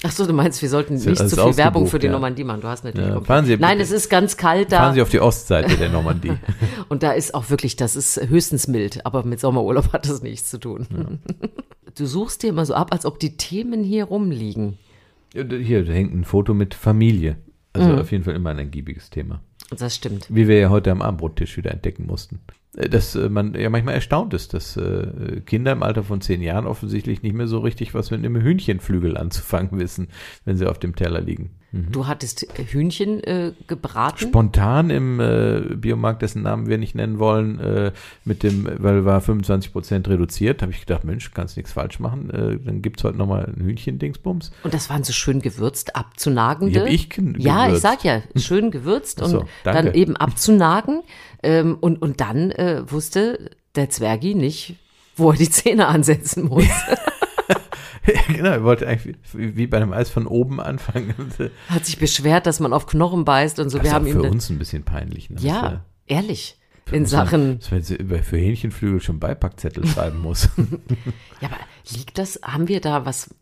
Ach 0.03 0.11
so, 0.11 0.25
du 0.25 0.33
meinst, 0.33 0.61
wir 0.63 0.69
sollten 0.69 0.95
nicht 0.95 1.05
zu 1.17 1.29
viel 1.29 1.57
Werbung 1.57 1.85
für 1.85 1.99
die 1.99 2.07
ja. 2.07 2.11
Normandie 2.11 2.43
machen. 2.43 2.61
Du 2.61 2.67
hast 2.67 2.83
natürlich 2.83 3.07
Ja, 3.07 3.21
fahren 3.21 3.45
Sie 3.45 3.55
Nein, 3.57 3.79
es 3.79 3.91
ist 3.91 4.09
ganz 4.09 4.35
kalt 4.35 4.71
da. 4.71 4.77
Fahren 4.79 4.93
Sie 4.95 5.01
auf 5.03 5.09
die 5.09 5.19
Ostseite 5.19 5.77
der 5.77 5.89
Normandie. 5.89 6.31
Und 6.89 7.03
da 7.03 7.11
ist 7.11 7.35
auch 7.35 7.51
wirklich, 7.51 7.75
das 7.75 7.95
ist 7.95 8.19
höchstens 8.29 8.67
mild, 8.67 9.05
aber 9.05 9.23
mit 9.23 9.39
Sommerurlaub 9.39 9.93
hat 9.93 10.07
das 10.09 10.21
nichts 10.23 10.49
zu 10.49 10.57
tun. 10.59 10.87
Du 11.97 12.05
suchst 12.05 12.41
dir 12.41 12.51
immer 12.51 12.65
so 12.65 12.73
ab, 12.73 12.93
als 12.93 13.05
ob 13.05 13.19
die 13.19 13.35
Themen 13.35 13.83
hier 13.83 14.05
rumliegen. 14.05 14.77
Ja, 15.33 15.43
Hier, 15.43 15.83
da 15.83 15.91
hängt 15.91 16.13
ein 16.13 16.23
Foto 16.23 16.53
mit 16.53 16.73
Familie. 16.73 17.35
Also 17.73 17.89
Mhm. 17.89 17.99
auf 17.99 18.11
jeden 18.13 18.23
Fall 18.23 18.33
immer 18.33 18.51
ein 18.51 18.59
ergiebiges 18.59 19.09
Thema. 19.09 19.41
Das 19.77 19.95
stimmt. 19.95 20.27
Wie 20.29 20.47
wir 20.47 20.59
ja 20.59 20.69
heute 20.69 20.91
am 20.91 21.01
Abendbrottisch 21.01 21.57
wieder 21.57 21.71
entdecken 21.71 22.05
mussten. 22.05 22.39
Äh, 22.75 22.89
Dass 22.89 23.15
äh, 23.15 23.29
man 23.29 23.53
ja 23.53 23.69
manchmal 23.69 23.95
erstaunt 23.95 24.33
ist, 24.33 24.53
dass 24.53 24.77
äh, 24.77 25.41
Kinder 25.45 25.71
im 25.71 25.83
Alter 25.83 26.03
von 26.03 26.21
zehn 26.21 26.41
Jahren 26.41 26.67
offensichtlich 26.67 27.21
nicht 27.23 27.33
mehr 27.33 27.47
so 27.47 27.59
richtig 27.59 27.93
was 27.93 28.11
mit 28.11 28.19
einem 28.19 28.41
Hühnchenflügel 28.41 29.17
anzufangen 29.17 29.79
wissen, 29.79 30.09
wenn 30.45 30.57
sie 30.57 30.69
auf 30.69 30.79
dem 30.79 30.95
Teller 30.95 31.21
liegen. 31.21 31.51
Du 31.73 32.05
hattest 32.05 32.45
Hühnchen 32.71 33.23
äh, 33.23 33.53
gebraten. 33.67 34.17
Spontan 34.27 34.89
im 34.89 35.21
äh, 35.21 35.61
Biomarkt, 35.75 36.21
dessen 36.21 36.41
Namen 36.41 36.67
wir 36.67 36.77
nicht 36.77 36.95
nennen 36.95 37.17
wollen, 37.17 37.59
äh, 37.61 37.91
mit 38.25 38.43
dem, 38.43 38.67
weil 38.79 39.05
war 39.05 39.21
25 39.21 39.71
Prozent 39.71 40.09
reduziert, 40.09 40.61
habe 40.61 40.73
ich 40.73 40.81
gedacht, 40.81 41.05
Mensch, 41.05 41.31
kannst 41.33 41.55
nichts 41.55 41.71
falsch 41.71 41.99
machen, 42.01 42.29
äh, 42.29 42.59
dann 42.61 42.81
gibt's 42.81 43.05
heute 43.05 43.17
nochmal 43.17 43.45
ein 43.55 43.63
Hühnchen-Dingsbums. 43.63 44.51
Und 44.63 44.73
das 44.73 44.89
waren 44.89 45.05
so 45.05 45.13
schön 45.13 45.39
gewürzt, 45.41 45.95
abzunagende. 45.95 46.73
Die 46.73 46.79
hab 46.81 46.87
ich 46.89 47.09
gen- 47.09 47.35
Ja, 47.39 47.61
ich 47.61 47.65
gewürzt. 47.67 47.81
sag 47.83 48.03
ja, 48.03 48.21
schön 48.35 48.69
gewürzt 48.71 49.19
so, 49.19 49.39
und 49.39 49.47
danke. 49.63 49.83
dann 49.83 49.93
eben 49.93 50.17
abzunagen. 50.17 51.03
Ähm, 51.41 51.77
und, 51.79 52.01
und 52.01 52.19
dann 52.19 52.51
äh, 52.51 52.83
wusste 52.91 53.49
der 53.75 53.89
Zwergi 53.89 54.35
nicht, 54.35 54.75
wo 55.15 55.31
er 55.31 55.37
die 55.37 55.49
Zähne 55.49 55.87
ansetzen 55.87 56.49
muss. 56.49 56.65
genau, 58.27 58.49
er 58.49 58.63
wollte 58.63 58.87
eigentlich 58.87 59.15
wie, 59.33 59.67
bei 59.67 59.77
einem 59.77 59.93
Eis 59.93 60.09
von 60.09 60.27
oben 60.27 60.59
anfangen. 60.59 61.13
Hat 61.69 61.85
sich 61.85 61.99
beschwert, 61.99 62.45
dass 62.47 62.59
man 62.59 62.73
auf 62.73 62.87
Knochen 62.87 63.25
beißt 63.25 63.59
und 63.59 63.69
so. 63.69 63.77
Das 63.77 63.85
Wir 63.85 63.89
ist 63.89 63.93
haben 63.95 64.07
auch 64.07 64.21
für 64.23 64.29
uns 64.31 64.49
ein 64.49 64.57
bisschen 64.57 64.83
peinlich. 64.83 65.29
Ne? 65.29 65.37
Ja, 65.41 65.85
ehrlich. 66.07 66.57
Dass, 66.85 66.93
In 66.93 67.01
man- 67.01 67.07
Sachen. 67.09 67.59
Dass 67.59 67.71
man 67.71 67.83
für 68.23 68.37
Hähnchenflügel 68.37 69.01
schon 69.01 69.19
Beipackzettel 69.19 69.85
schreiben 69.85 70.19
muss. 70.19 70.49
Ja, 71.41 71.47
aber 71.47 71.57
liegt 71.95 72.19
das, 72.19 72.39
haben 72.43 72.67
wir 72.67 72.81
da 72.81 73.03
was? 73.05 73.33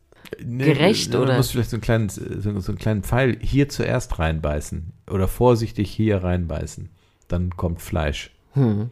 Nee, 0.41 0.65
Gerecht, 0.73 1.11
man 1.11 1.21
oder? 1.23 1.35
muss 1.37 1.51
vielleicht 1.51 1.69
so 1.69 1.75
einen, 1.75 1.81
kleinen, 1.81 2.07
so, 2.07 2.59
so 2.61 2.71
einen 2.71 2.77
kleinen 2.77 3.03
Pfeil 3.03 3.37
hier 3.41 3.67
zuerst 3.67 4.19
reinbeißen. 4.19 4.93
Oder 5.09 5.27
vorsichtig 5.27 5.91
hier 5.91 6.23
reinbeißen. 6.23 6.89
Dann 7.27 7.49
kommt 7.57 7.81
Fleisch. 7.81 8.31
Hm. 8.53 8.89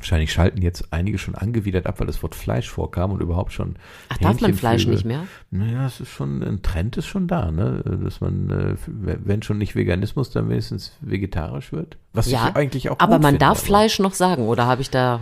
Wahrscheinlich 0.00 0.32
schalten 0.32 0.62
jetzt 0.62 0.92
einige 0.92 1.18
schon 1.18 1.34
angewidert 1.34 1.86
ab, 1.86 2.00
weil 2.00 2.06
das 2.06 2.22
Wort 2.22 2.34
Fleisch 2.34 2.68
vorkam 2.68 3.12
und 3.12 3.20
überhaupt 3.20 3.52
schon. 3.52 3.76
Ach, 4.08 4.18
darf 4.18 4.40
man 4.40 4.54
Fleisch 4.54 4.86
nicht 4.86 5.04
mehr? 5.04 5.26
Naja, 5.50 5.86
es 5.86 6.00
ist 6.00 6.10
schon, 6.10 6.42
ein 6.42 6.62
Trend 6.62 6.96
ist 6.96 7.06
schon 7.06 7.28
da, 7.28 7.50
ne? 7.50 7.82
Dass 8.02 8.20
man, 8.20 8.50
äh, 8.50 8.76
wenn 8.86 9.42
schon 9.42 9.58
nicht 9.58 9.76
Veganismus, 9.76 10.30
dann 10.30 10.48
wenigstens 10.48 10.92
vegetarisch 11.00 11.72
wird. 11.72 11.96
Was 12.12 12.30
Ja, 12.30 12.48
ich 12.48 12.56
eigentlich 12.56 12.90
auch 12.90 12.98
aber 12.98 13.18
man 13.18 13.32
finde, 13.32 13.38
darf 13.38 13.58
aber 13.58 13.66
Fleisch 13.66 13.98
noch 13.98 14.14
sagen, 14.14 14.48
oder 14.48 14.66
habe 14.66 14.82
ich 14.82 14.90
da 14.90 15.20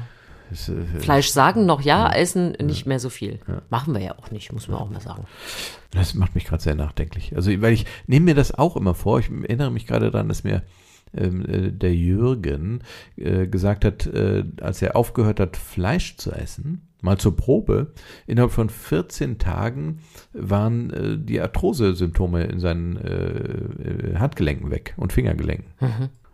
Fleisch 0.99 1.29
sagen 1.29 1.67
noch 1.67 1.83
ja, 1.83 2.11
essen 2.11 2.53
nicht 2.63 2.87
mehr 2.87 3.01
so 3.01 3.11
viel? 3.11 3.41
Machen 3.71 3.95
wir 3.95 4.01
ja 4.01 4.19
auch 4.19 4.31
nicht, 4.31 4.53
muss 4.53 4.69
man 4.69 4.79
auch 4.79 4.91
mal 4.91 5.01
sagen. 5.01 5.25
Das 5.91 6.15
macht 6.15 6.35
mich 6.35 6.45
gerade 6.45 6.63
sehr 6.63 6.75
nachdenklich. 6.75 7.35
Also, 7.35 7.51
weil 7.61 7.73
ich 7.73 7.87
nehme 8.07 8.27
mir 8.27 8.35
das 8.35 8.55
auch 8.55 8.77
immer 8.77 8.95
vor. 8.95 9.19
Ich 9.21 9.31
erinnere 9.31 9.71
mich 9.71 9.87
gerade 9.87 10.11
daran, 10.11 10.29
dass 10.29 10.45
mir 10.45 10.63
ähm, 11.17 11.45
äh, 11.47 11.71
der 11.73 11.95
Jürgen 11.95 12.83
äh, 13.17 13.47
gesagt 13.47 13.85
hat, 13.85 14.07
äh, 14.07 14.45
als 14.61 14.83
er 14.83 14.97
aufgehört 14.97 15.41
hat, 15.41 15.57
Fleisch 15.57 16.17
zu 16.17 16.33
essen, 16.33 16.89
mal 17.01 17.17
zur 17.17 17.37
Probe, 17.37 17.93
innerhalb 18.27 18.53
von 18.53 18.69
14 18.69 19.39
Tagen 19.39 20.01
waren 20.33 20.91
äh, 20.91 21.19
die 21.19 21.41
Arthrose-Symptome 21.41 22.45
in 22.45 22.61
seinen 22.61 22.97
äh, 22.97 24.13
äh, 24.13 24.17
Handgelenken 24.17 24.71
weg 24.71 24.95
und 24.97 25.13
Fingergelenken. 25.13 25.67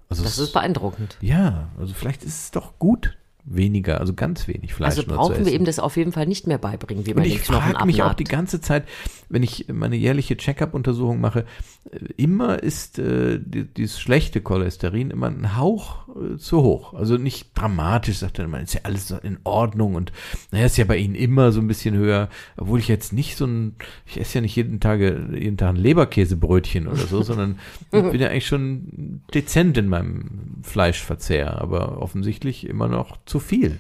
Also 0.09 0.23
Das 0.25 0.39
ist 0.39 0.53
beeindruckend. 0.53 1.19
ja, 1.21 1.69
also 1.79 1.95
vielleicht 1.95 2.25
ist 2.25 2.45
es 2.45 2.51
doch 2.51 2.79
gut, 2.79 3.17
weniger, 3.45 4.01
also 4.01 4.15
ganz 4.15 4.49
wenig 4.49 4.73
Fleisch 4.75 4.97
Also 4.97 5.05
brauchen 5.05 5.45
wir 5.45 5.53
eben 5.53 5.65
das 5.65 5.79
auf 5.79 5.97
jeden 5.97 6.13
Fall 6.13 6.27
nicht 6.27 6.47
mehr 6.47 6.59
beibringen, 6.59 7.07
wie 7.07 7.15
man 7.15 7.25
Und 7.25 7.31
ich 7.31 7.41
frage 7.41 7.85
mich 7.85 8.03
auch 8.03 8.15
die 8.15 8.25
ganze 8.25 8.61
Zeit, 8.61 8.85
wenn 9.29 9.43
ich 9.43 9.67
meine 9.73 9.97
jährliche 9.97 10.37
Check-up-Untersuchung 10.37 11.21
mache, 11.21 11.45
äh, 11.91 11.99
immer 12.17 12.63
ist 12.63 12.99
äh, 12.99 13.39
die, 13.45 13.65
dieses 13.65 14.01
schlechte 14.01 14.41
Cholesterin 14.41 15.11
immer 15.11 15.27
ein 15.27 15.57
Hauch 15.57 16.09
äh, 16.09 16.39
zu 16.39 16.63
hoch. 16.63 16.95
Also 16.95 17.17
nicht 17.17 17.49
dramatisch, 17.55 18.19
sagt 18.19 18.39
er, 18.39 18.49
man 18.49 18.63
ist 18.63 18.75
ja 18.75 18.81
alles 18.85 19.11
in 19.11 19.39
Ordnung 19.45 19.95
und 19.95 20.13
naja, 20.51 20.67
ist 20.67 20.79
ja 20.79 20.85
bei 20.85 20.97
Ihnen 20.97 21.15
immer 21.15 21.53
so 21.53 21.61
ein 21.61 21.67
bisschen 21.67 21.95
höher, 21.97 22.29
obwohl 22.57 22.79
ich 22.79 22.89
jetzt 22.89 23.13
nicht 23.13 23.37
so 23.37 23.47
ein, 23.47 23.75
ich 24.07 24.19
esse 24.21 24.37
ja 24.37 24.41
nicht 24.41 24.57
jeden 24.57 24.81
Tag, 24.81 25.01
jeden 25.01 25.57
Tag 25.57 25.71
ein 25.71 25.77
Leberkäsebrötchen 25.77 26.87
oder 26.87 27.07
so, 27.07 27.23
sondern 27.25 27.59
ich 27.93 28.03
bin 28.03 28.21
ja 28.21 28.29
eigentlich 28.29 28.47
schon 28.47 29.21
dezent 29.35 29.77
in 29.77 29.89
meinem 29.89 30.61
Fleischverzehr, 30.63 31.61
aber 31.61 32.01
offensichtlich 32.01 32.67
immer 32.67 32.89
noch 32.89 33.19
zu 33.27 33.34
viel. 33.39 33.79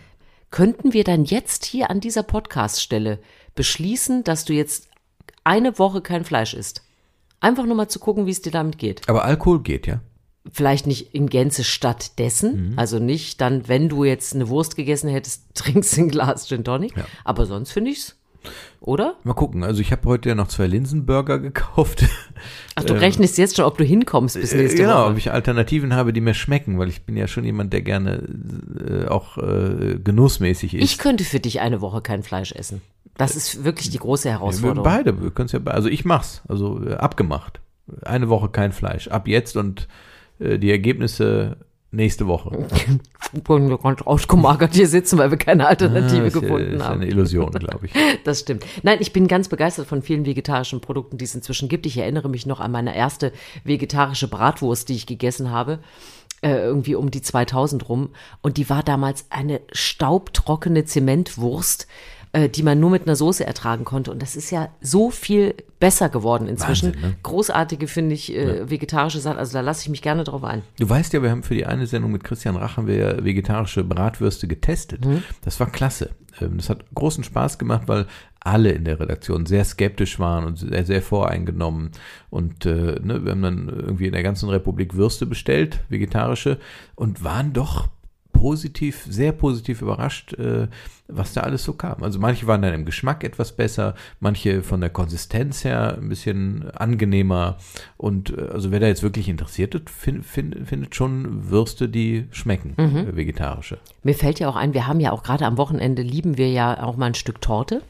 Könnten 0.50 0.92
wir 0.92 1.04
dann 1.04 1.24
jetzt 1.24 1.64
hier 1.64 1.90
an 1.90 2.00
dieser 2.00 2.22
Podcast-Stelle 2.22 3.18
beschließen, 3.54 4.24
dass 4.24 4.44
du 4.44 4.52
jetzt 4.52 4.88
eine 5.42 5.78
Woche 5.78 6.00
kein 6.00 6.24
Fleisch 6.24 6.54
isst? 6.54 6.82
Einfach 7.40 7.64
nur 7.66 7.74
mal 7.76 7.88
zu 7.88 7.98
gucken, 7.98 8.26
wie 8.26 8.30
es 8.30 8.40
dir 8.42 8.52
damit 8.52 8.78
geht. 8.78 9.08
Aber 9.08 9.24
Alkohol 9.24 9.62
geht, 9.62 9.86
ja? 9.86 10.00
Vielleicht 10.52 10.86
nicht 10.86 11.14
in 11.14 11.28
Gänze 11.28 11.64
stattdessen, 11.64 12.72
Mhm. 12.72 12.78
also 12.78 12.98
nicht 12.98 13.40
dann, 13.40 13.66
wenn 13.66 13.88
du 13.88 14.04
jetzt 14.04 14.34
eine 14.34 14.48
Wurst 14.48 14.76
gegessen 14.76 15.08
hättest, 15.10 15.42
trinkst 15.54 15.98
ein 15.98 16.08
Glas 16.08 16.46
Gin 16.48 16.64
Tonic. 16.64 16.96
Ja. 16.96 17.04
Aber 17.24 17.46
sonst 17.46 17.72
finde 17.72 17.90
ich's, 17.90 18.16
oder? 18.80 19.16
Mal 19.24 19.34
gucken. 19.34 19.64
Also 19.64 19.80
ich 19.80 19.92
habe 19.92 20.08
heute 20.08 20.28
ja 20.28 20.34
noch 20.34 20.48
zwei 20.48 20.66
Linsenburger 20.66 21.38
gekauft. 21.38 22.04
Ach, 22.74 22.84
du 22.84 22.94
rechnest 22.94 23.38
jetzt 23.38 23.56
schon, 23.56 23.64
ob 23.64 23.78
du 23.78 23.84
hinkommst 23.84 24.38
bis 24.40 24.52
nächste 24.54 24.78
Ähm, 24.82 24.88
genau, 24.88 25.04
ob 25.04 25.10
Woche. 25.10 25.18
ich 25.18 25.32
Alternativen 25.32 25.94
habe, 25.94 26.12
die 26.12 26.20
mir 26.20 26.34
schmecken, 26.34 26.78
weil 26.78 26.88
ich 26.88 27.02
bin 27.04 27.16
ja 27.16 27.26
schon 27.28 27.44
jemand, 27.44 27.72
der 27.72 27.82
gerne 27.82 28.22
äh, 28.88 29.06
auch 29.08 29.38
äh, 29.38 29.98
genussmäßig 30.02 30.74
Ich 30.74 30.82
isst. 30.82 30.98
könnte 31.00 31.24
für 31.24 31.40
dich 31.40 31.60
eine 31.60 31.80
Woche 31.80 32.00
kein 32.02 32.22
Fleisch 32.22 32.52
essen. 32.52 32.82
Das 33.16 33.36
ist 33.36 33.64
wirklich 33.64 33.90
die 33.90 33.98
große 33.98 34.24
Wir 34.24 34.32
Herausforderung. 34.32 34.82
beide, 34.82 35.22
wir 35.22 35.30
können 35.30 35.46
es 35.46 35.52
ja 35.52 35.60
Also 35.66 35.88
ich 35.88 36.04
mach's, 36.04 36.42
also 36.48 36.82
äh, 36.84 36.94
abgemacht. 36.94 37.60
Eine 38.02 38.28
Woche 38.28 38.48
kein 38.48 38.72
Fleisch. 38.72 39.08
Ab 39.08 39.28
jetzt 39.28 39.56
und 39.56 39.88
äh, 40.40 40.58
die 40.58 40.70
Ergebnisse 40.70 41.58
nächste 41.94 42.26
Woche. 42.26 42.50
Wir 43.32 43.40
können 43.42 43.76
ganz 43.78 44.02
ausgemagert 44.02 44.74
hier 44.74 44.86
sitzen, 44.86 45.18
weil 45.18 45.30
wir 45.30 45.38
keine 45.38 45.66
Alternative 45.66 46.26
Ah, 46.26 46.28
gefunden 46.28 46.74
ist 46.74 46.82
haben. 46.84 47.00
eine 47.00 47.10
Illusion, 47.10 47.50
glaube 47.50 47.86
ich. 47.86 47.92
Das 48.24 48.40
stimmt. 48.40 48.64
Nein, 48.82 48.98
ich 49.00 49.12
bin 49.12 49.26
ganz 49.26 49.48
begeistert 49.48 49.86
von 49.88 50.02
vielen 50.02 50.24
vegetarischen 50.24 50.80
Produkten, 50.80 51.18
die 51.18 51.24
es 51.24 51.34
inzwischen 51.34 51.68
gibt. 51.68 51.84
Ich 51.86 51.98
erinnere 51.98 52.28
mich 52.28 52.46
noch 52.46 52.60
an 52.60 52.70
meine 52.70 52.94
erste 52.96 53.32
vegetarische 53.64 54.28
Bratwurst, 54.28 54.88
die 54.88 54.94
ich 54.94 55.06
gegessen 55.06 55.50
habe. 55.50 55.80
Äh, 56.42 56.56
irgendwie 56.58 56.94
um 56.94 57.10
die 57.10 57.22
2000 57.22 57.88
rum. 57.88 58.10
Und 58.42 58.56
die 58.56 58.68
war 58.70 58.82
damals 58.82 59.24
eine 59.30 59.60
staubtrockene 59.72 60.84
Zementwurst, 60.84 61.86
äh, 62.34 62.48
die 62.48 62.64
man 62.64 62.80
nur 62.80 62.90
mit 62.90 63.04
einer 63.06 63.14
Soße 63.14 63.46
ertragen 63.46 63.84
konnte. 63.84 64.10
Und 64.10 64.20
das 64.20 64.34
ist 64.34 64.50
ja 64.50 64.68
so 64.80 65.10
viel 65.10 65.54
besser 65.78 66.08
geworden 66.08 66.48
inzwischen. 66.48 66.94
Wahnsinn, 66.94 67.10
ne? 67.10 67.16
Großartige, 67.22 67.86
finde 67.86 68.14
ich, 68.14 68.34
äh, 68.34 68.68
vegetarische 68.68 69.20
Sachen. 69.20 69.38
Also 69.38 69.52
da 69.52 69.60
lasse 69.60 69.82
ich 69.82 69.88
mich 69.88 70.02
gerne 70.02 70.24
drauf 70.24 70.42
ein. 70.42 70.62
Du 70.80 70.88
weißt 70.88 71.12
ja, 71.12 71.22
wir 71.22 71.30
haben 71.30 71.44
für 71.44 71.54
die 71.54 71.64
eine 71.64 71.86
Sendung 71.86 72.10
mit 72.10 72.24
Christian 72.24 72.56
Rach 72.56 72.76
haben 72.76 72.88
wir 72.88 72.96
ja 72.96 73.24
vegetarische 73.24 73.84
Bratwürste 73.84 74.48
getestet. 74.48 75.06
Das 75.42 75.60
war 75.60 75.70
klasse. 75.70 76.10
Ähm, 76.40 76.56
Das 76.56 76.68
hat 76.68 76.84
großen 76.92 77.22
Spaß 77.22 77.58
gemacht, 77.58 77.82
weil 77.86 78.06
alle 78.40 78.72
in 78.72 78.84
der 78.84 78.98
Redaktion 78.98 79.46
sehr 79.46 79.64
skeptisch 79.64 80.18
waren 80.18 80.44
und 80.44 80.58
sehr, 80.58 80.84
sehr 80.84 81.02
voreingenommen. 81.02 81.92
Und 82.30 82.66
äh, 82.66 82.98
ne, 83.00 83.24
wir 83.24 83.30
haben 83.30 83.42
dann 83.42 83.68
irgendwie 83.68 84.06
in 84.06 84.12
der 84.12 84.24
ganzen 84.24 84.48
Republik 84.48 84.94
Würste 84.94 85.24
bestellt, 85.24 85.84
vegetarische, 85.88 86.58
und 86.96 87.22
waren 87.22 87.52
doch 87.52 87.88
positiv, 88.44 89.06
sehr 89.08 89.32
positiv 89.32 89.80
überrascht, 89.80 90.34
äh, 90.34 90.68
was 91.08 91.32
da 91.32 91.40
alles 91.40 91.64
so 91.64 91.72
kam. 91.72 92.02
Also 92.02 92.18
manche 92.18 92.46
waren 92.46 92.60
dann 92.60 92.74
im 92.74 92.84
Geschmack 92.84 93.24
etwas 93.24 93.52
besser, 93.52 93.94
manche 94.20 94.62
von 94.62 94.82
der 94.82 94.90
Konsistenz 94.90 95.64
her 95.64 95.96
ein 95.96 96.10
bisschen 96.10 96.70
angenehmer. 96.72 97.56
Und 97.96 98.36
äh, 98.36 98.48
also 98.52 98.70
wer 98.70 98.80
da 98.80 98.86
jetzt 98.86 99.02
wirklich 99.02 99.30
interessiert 99.30 99.74
ist, 99.74 99.88
fin, 99.88 100.22
fin, 100.22 100.66
findet 100.66 100.94
schon 100.94 101.48
Würste, 101.48 101.88
die 101.88 102.26
schmecken, 102.32 102.74
äh, 102.76 103.16
vegetarische. 103.16 103.78
Mir 104.02 104.14
fällt 104.14 104.40
ja 104.40 104.50
auch 104.50 104.56
ein, 104.56 104.74
wir 104.74 104.86
haben 104.86 105.00
ja 105.00 105.12
auch 105.12 105.22
gerade 105.22 105.46
am 105.46 105.56
Wochenende 105.56 106.02
lieben 106.02 106.36
wir 106.36 106.50
ja 106.50 106.82
auch 106.82 106.98
mal 106.98 107.06
ein 107.06 107.14
Stück 107.14 107.40
Torte. 107.40 107.80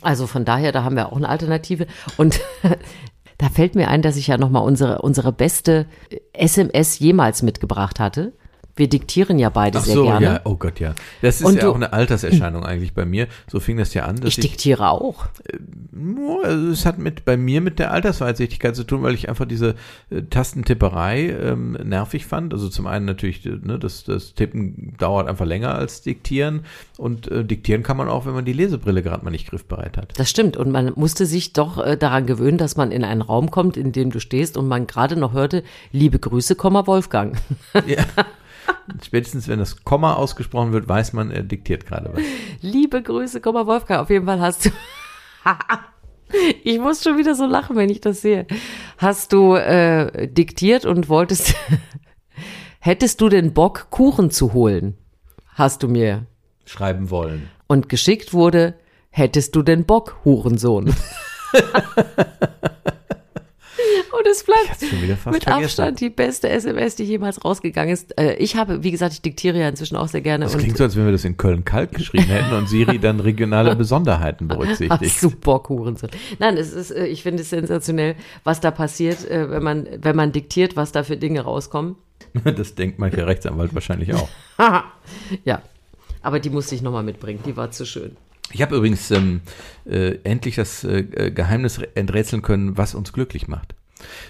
Also 0.00 0.26
von 0.26 0.46
daher, 0.46 0.72
da 0.72 0.84
haben 0.84 0.96
wir 0.96 1.12
auch 1.12 1.18
eine 1.18 1.28
Alternative. 1.28 1.86
Und 2.16 2.40
da 3.36 3.50
fällt 3.50 3.74
mir 3.74 3.88
ein, 3.88 4.00
dass 4.00 4.16
ich 4.16 4.28
ja 4.28 4.38
nochmal 4.38 4.62
unsere, 4.62 5.02
unsere 5.02 5.32
beste 5.32 5.84
SMS 6.32 6.98
jemals 6.98 7.42
mitgebracht 7.42 8.00
hatte. 8.00 8.32
Wir 8.74 8.88
diktieren 8.88 9.38
ja 9.38 9.50
beide 9.50 9.78
Ach 9.78 9.84
sehr 9.84 9.94
so, 9.96 10.04
gerne. 10.04 10.24
ja, 10.26 10.40
oh 10.44 10.56
Gott, 10.56 10.80
ja. 10.80 10.94
Das 11.20 11.40
ist 11.40 11.46
Und 11.46 11.56
ja 11.56 11.62
du- 11.62 11.70
auch 11.72 11.74
eine 11.74 11.92
Alterserscheinung 11.92 12.64
eigentlich 12.64 12.94
bei 12.94 13.04
mir. 13.04 13.26
So 13.50 13.60
fing 13.60 13.76
das 13.76 13.92
ja 13.92 14.04
an, 14.06 14.16
Ich 14.24 14.38
ich, 14.38 14.40
diktiere 14.40 14.88
auch. 14.90 15.26
Nur, 15.90 16.44
also 16.44 16.68
es 16.68 16.86
hat 16.86 16.98
mit 16.98 17.24
bei 17.26 17.36
mir 17.36 17.60
mit 17.60 17.78
der 17.78 17.92
Altersweitsichtigkeit 17.92 18.74
zu 18.74 18.84
tun, 18.84 19.02
weil 19.02 19.12
ich 19.14 19.28
einfach 19.28 19.44
diese 19.44 19.74
äh, 20.10 20.22
Tastentipperei 20.22 21.28
ähm, 21.30 21.72
nervig 21.84 22.24
fand. 22.26 22.54
Also 22.54 22.68
zum 22.70 22.86
einen 22.86 23.04
natürlich, 23.04 23.44
äh, 23.44 23.58
ne, 23.62 23.78
das, 23.78 24.04
das 24.04 24.32
Tippen 24.34 24.94
dauert 24.98 25.28
einfach 25.28 25.44
länger 25.46 25.74
als 25.74 26.00
Diktieren 26.02 26.64
und 26.96 27.30
äh, 27.30 27.44
Diktieren 27.44 27.82
kann 27.82 27.96
man 27.98 28.08
auch, 28.08 28.24
wenn 28.24 28.32
man 28.34 28.44
die 28.46 28.52
Lesebrille 28.54 29.02
gerade 29.02 29.22
mal 29.24 29.30
nicht 29.30 29.48
griffbereit 29.50 29.96
hat. 29.98 30.18
Das 30.18 30.30
stimmt. 30.30 30.56
Und 30.56 30.70
man 30.70 30.92
musste 30.96 31.26
sich 31.26 31.52
doch 31.52 31.76
äh, 31.84 31.96
daran 31.98 32.24
gewöhnen, 32.26 32.56
dass 32.58 32.76
man 32.76 32.90
in 32.90 33.04
einen 33.04 33.20
Raum 33.22 33.50
kommt, 33.50 33.76
in 33.76 33.92
dem 33.92 34.10
du 34.10 34.18
stehst 34.20 34.56
und 34.56 34.66
man 34.66 34.86
gerade 34.86 35.16
noch 35.16 35.34
hörte, 35.34 35.62
liebe 35.92 36.18
Grüße, 36.18 36.54
Komma 36.56 36.86
Wolfgang. 36.86 37.36
Ja. 37.86 38.04
Spätestens 39.02 39.48
wenn 39.48 39.58
das 39.58 39.84
Komma 39.84 40.14
ausgesprochen 40.14 40.72
wird, 40.72 40.88
weiß 40.88 41.12
man, 41.12 41.30
er 41.30 41.42
diktiert 41.42 41.86
gerade 41.86 42.10
was. 42.12 42.22
Liebe 42.60 43.02
Grüße, 43.02 43.40
Komma 43.40 43.66
Wolfgang. 43.66 44.00
Auf 44.00 44.10
jeden 44.10 44.26
Fall 44.26 44.40
hast 44.40 44.66
du. 44.66 44.70
ich 46.64 46.78
muss 46.78 47.02
schon 47.02 47.18
wieder 47.18 47.34
so 47.34 47.46
lachen, 47.46 47.76
wenn 47.76 47.90
ich 47.90 48.00
das 48.00 48.20
sehe. 48.22 48.46
Hast 48.98 49.32
du 49.32 49.54
äh, 49.54 50.28
diktiert 50.28 50.84
und 50.84 51.08
wolltest. 51.08 51.54
Hättest 52.80 53.20
du 53.20 53.28
den 53.28 53.52
Bock, 53.52 53.88
Kuchen 53.90 54.30
zu 54.30 54.52
holen? 54.52 54.96
Hast 55.54 55.82
du 55.82 55.88
mir. 55.88 56.26
Schreiben 56.64 57.10
wollen. 57.10 57.48
Und 57.68 57.88
geschickt 57.88 58.32
wurde, 58.32 58.74
hättest 59.10 59.54
du 59.54 59.62
den 59.62 59.84
Bock, 59.84 60.16
Hurensohn? 60.24 60.92
Und 64.12 64.26
es 64.30 64.44
bleibt 64.44 64.80
mit 64.92 65.18
vergessen. 65.18 65.48
Abstand 65.48 66.00
die 66.00 66.10
beste 66.10 66.48
SMS, 66.48 66.96
die 66.96 67.04
jemals 67.04 67.42
rausgegangen 67.44 67.94
ist. 67.94 68.18
Äh, 68.18 68.34
ich 68.34 68.56
habe, 68.56 68.82
wie 68.82 68.90
gesagt, 68.90 69.14
ich 69.14 69.22
diktiere 69.22 69.58
ja 69.58 69.68
inzwischen 69.68 69.96
auch 69.96 70.08
sehr 70.08 70.20
gerne. 70.20 70.44
Das 70.44 70.58
klingt 70.58 70.76
so, 70.76 70.84
als 70.84 70.96
wenn 70.96 71.06
wir 71.06 71.12
das 71.12 71.24
in 71.24 71.36
Köln-Kalk 71.38 71.92
geschrieben 71.92 72.24
hätten 72.24 72.52
und 72.52 72.68
Siri 72.68 72.98
dann 72.98 73.20
regionale 73.20 73.74
Besonderheiten 73.82 74.48
berücksichtigt. 74.48 75.22
du 75.22 75.30
Bock, 75.30 75.70
Hurensohn? 75.70 76.10
Nein, 76.38 76.58
es 76.58 76.72
ist, 76.72 76.90
äh, 76.90 77.06
ich 77.06 77.22
finde 77.22 77.42
es 77.42 77.50
sensationell, 77.50 78.16
was 78.44 78.60
da 78.60 78.70
passiert, 78.70 79.28
äh, 79.30 79.50
wenn 79.50 79.62
man, 79.62 79.88
wenn 80.00 80.14
man 80.14 80.32
diktiert, 80.32 80.76
was 80.76 80.92
da 80.92 81.04
für 81.04 81.16
Dinge 81.16 81.40
rauskommen. 81.40 81.96
Das 82.44 82.74
denkt 82.74 82.98
mancher 82.98 83.26
Rechtsanwalt 83.26 83.74
wahrscheinlich 83.74 84.14
auch. 84.14 84.28
Ja. 85.44 85.62
Aber 86.22 86.38
die 86.38 86.50
musste 86.50 86.74
ich 86.74 86.82
nochmal 86.82 87.02
mitbringen. 87.02 87.40
Die 87.44 87.56
war 87.56 87.70
zu 87.72 87.84
schön. 87.84 88.16
Ich 88.52 88.62
habe 88.62 88.76
übrigens 88.76 89.10
ähm, 89.10 89.40
äh, 89.84 90.18
endlich 90.22 90.54
das 90.54 90.84
äh, 90.84 91.32
Geheimnis 91.34 91.78
enträtseln 91.94 92.42
können, 92.42 92.76
was 92.76 92.94
uns 92.94 93.12
glücklich 93.12 93.48
macht. 93.48 93.74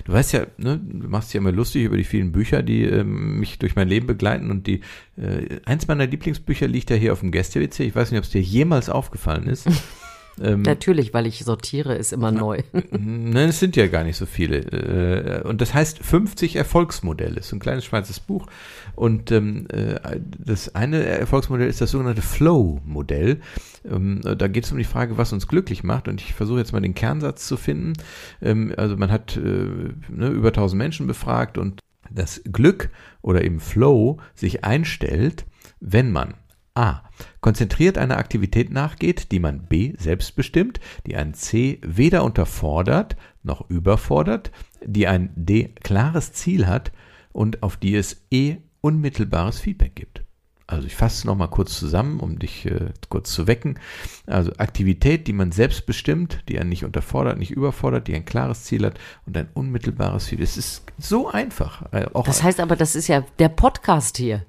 Du 0.04 0.12
weißt 0.12 0.32
ja, 0.32 0.46
ne, 0.56 0.80
du 0.82 1.08
machst 1.08 1.34
ja 1.34 1.38
immer 1.38 1.52
lustig 1.52 1.84
über 1.84 1.96
die 1.96 2.04
vielen 2.04 2.32
Bücher, 2.32 2.62
die 2.62 2.84
ähm, 2.84 3.38
mich 3.38 3.58
durch 3.58 3.76
mein 3.76 3.88
Leben 3.88 4.06
begleiten 4.06 4.50
und 4.50 4.66
die 4.66 4.80
äh, 5.16 5.60
eins 5.64 5.88
meiner 5.88 6.06
Lieblingsbücher 6.06 6.68
liegt 6.68 6.90
ja 6.90 6.96
hier 6.96 7.12
auf 7.12 7.20
dem 7.20 7.30
Gäste-WC. 7.30 7.84
Ich 7.84 7.94
weiß 7.94 8.10
nicht, 8.10 8.18
ob 8.18 8.24
es 8.24 8.30
dir 8.30 8.42
jemals 8.42 8.88
aufgefallen 8.88 9.46
ist. 9.48 9.68
ähm, 10.40 10.62
Natürlich, 10.62 11.12
weil 11.12 11.26
ich 11.26 11.44
sortiere, 11.44 11.94
ist 11.94 12.12
immer 12.12 12.32
neu. 12.32 12.62
Nein, 12.90 13.48
es 13.50 13.60
sind 13.60 13.76
ja 13.76 13.86
gar 13.86 14.04
nicht 14.04 14.16
so 14.16 14.26
viele. 14.26 14.58
Äh, 14.58 15.42
Und 15.46 15.60
das 15.60 15.74
heißt 15.74 15.98
50 15.98 16.56
Erfolgsmodelle. 16.56 17.34
Das 17.36 17.46
ist 17.46 17.52
ein 17.52 17.58
kleines 17.60 17.84
schwarzes 17.84 18.20
Buch. 18.20 18.46
Und 18.94 19.30
ähm, 19.30 19.66
äh, 19.70 19.98
das 20.38 20.74
eine 20.74 21.04
Erfolgsmodell 21.04 21.68
ist 21.68 21.80
das 21.80 21.90
sogenannte 21.90 22.22
Flow-Modell. 22.22 23.40
Ähm, 23.88 24.20
Da 24.22 24.48
geht 24.48 24.64
es 24.64 24.72
um 24.72 24.78
die 24.78 24.84
Frage, 24.84 25.18
was 25.18 25.32
uns 25.32 25.48
glücklich 25.48 25.84
macht. 25.84 26.08
Und 26.08 26.20
ich 26.20 26.34
versuche 26.34 26.58
jetzt 26.58 26.72
mal 26.72 26.80
den 26.80 26.94
Kernsatz 26.94 27.46
zu 27.46 27.56
finden. 27.56 27.92
Ähm, 28.40 28.72
Also 28.76 28.96
man 28.96 29.10
hat 29.10 29.36
äh, 29.36 29.40
ne, 29.40 30.28
über 30.28 30.48
1000 30.48 30.78
Menschen 30.78 31.06
befragt 31.06 31.58
und 31.58 31.80
das 32.10 32.42
Glück 32.50 32.90
oder 33.22 33.44
eben 33.44 33.60
Flow 33.60 34.18
sich 34.34 34.64
einstellt, 34.64 35.44
wenn 35.80 36.10
man 36.10 36.34
A. 36.74 37.02
Konzentriert 37.40 37.98
einer 37.98 38.16
Aktivität 38.18 38.70
nachgeht, 38.70 39.30
die 39.32 39.40
man 39.40 39.62
B. 39.66 39.94
selbst 39.98 40.36
bestimmt, 40.36 40.80
die 41.06 41.16
ein 41.16 41.34
C. 41.34 41.78
weder 41.82 42.24
unterfordert 42.24 43.16
noch 43.42 43.68
überfordert, 43.68 44.50
die 44.84 45.06
ein 45.06 45.30
D. 45.34 45.74
klares 45.82 46.32
Ziel 46.32 46.66
hat 46.66 46.92
und 47.32 47.62
auf 47.62 47.76
die 47.76 47.94
es 47.96 48.24
E. 48.30 48.56
unmittelbares 48.80 49.58
Feedback 49.60 49.94
gibt. 49.96 50.22
Also 50.68 50.86
ich 50.86 50.94
fasse 50.96 51.18
es 51.18 51.24
nochmal 51.24 51.50
kurz 51.50 51.78
zusammen, 51.78 52.18
um 52.20 52.38
dich 52.38 52.64
äh, 52.64 52.90
kurz 53.10 53.30
zu 53.32 53.46
wecken. 53.46 53.78
Also 54.26 54.52
Aktivität, 54.56 55.26
die 55.26 55.32
man 55.34 55.52
selbst 55.52 55.84
bestimmt, 55.84 56.42
die 56.48 56.58
einen 56.58 56.70
nicht 56.70 56.84
unterfordert, 56.84 57.36
nicht 57.38 57.50
überfordert, 57.50 58.08
die 58.08 58.14
ein 58.14 58.24
klares 58.24 58.64
Ziel 58.64 58.86
hat 58.86 58.98
und 59.26 59.36
ein 59.36 59.48
unmittelbares 59.52 60.28
Feedback. 60.28 60.44
Es 60.48 60.56
ist 60.56 60.84
so 60.98 61.28
einfach. 61.28 61.92
Äh, 61.92 62.06
Das 62.24 62.42
heißt 62.42 62.60
aber, 62.60 62.76
das 62.76 62.94
ist 62.94 63.08
ja 63.08 63.22
der 63.38 63.50
Podcast 63.50 64.16
hier. 64.16 64.46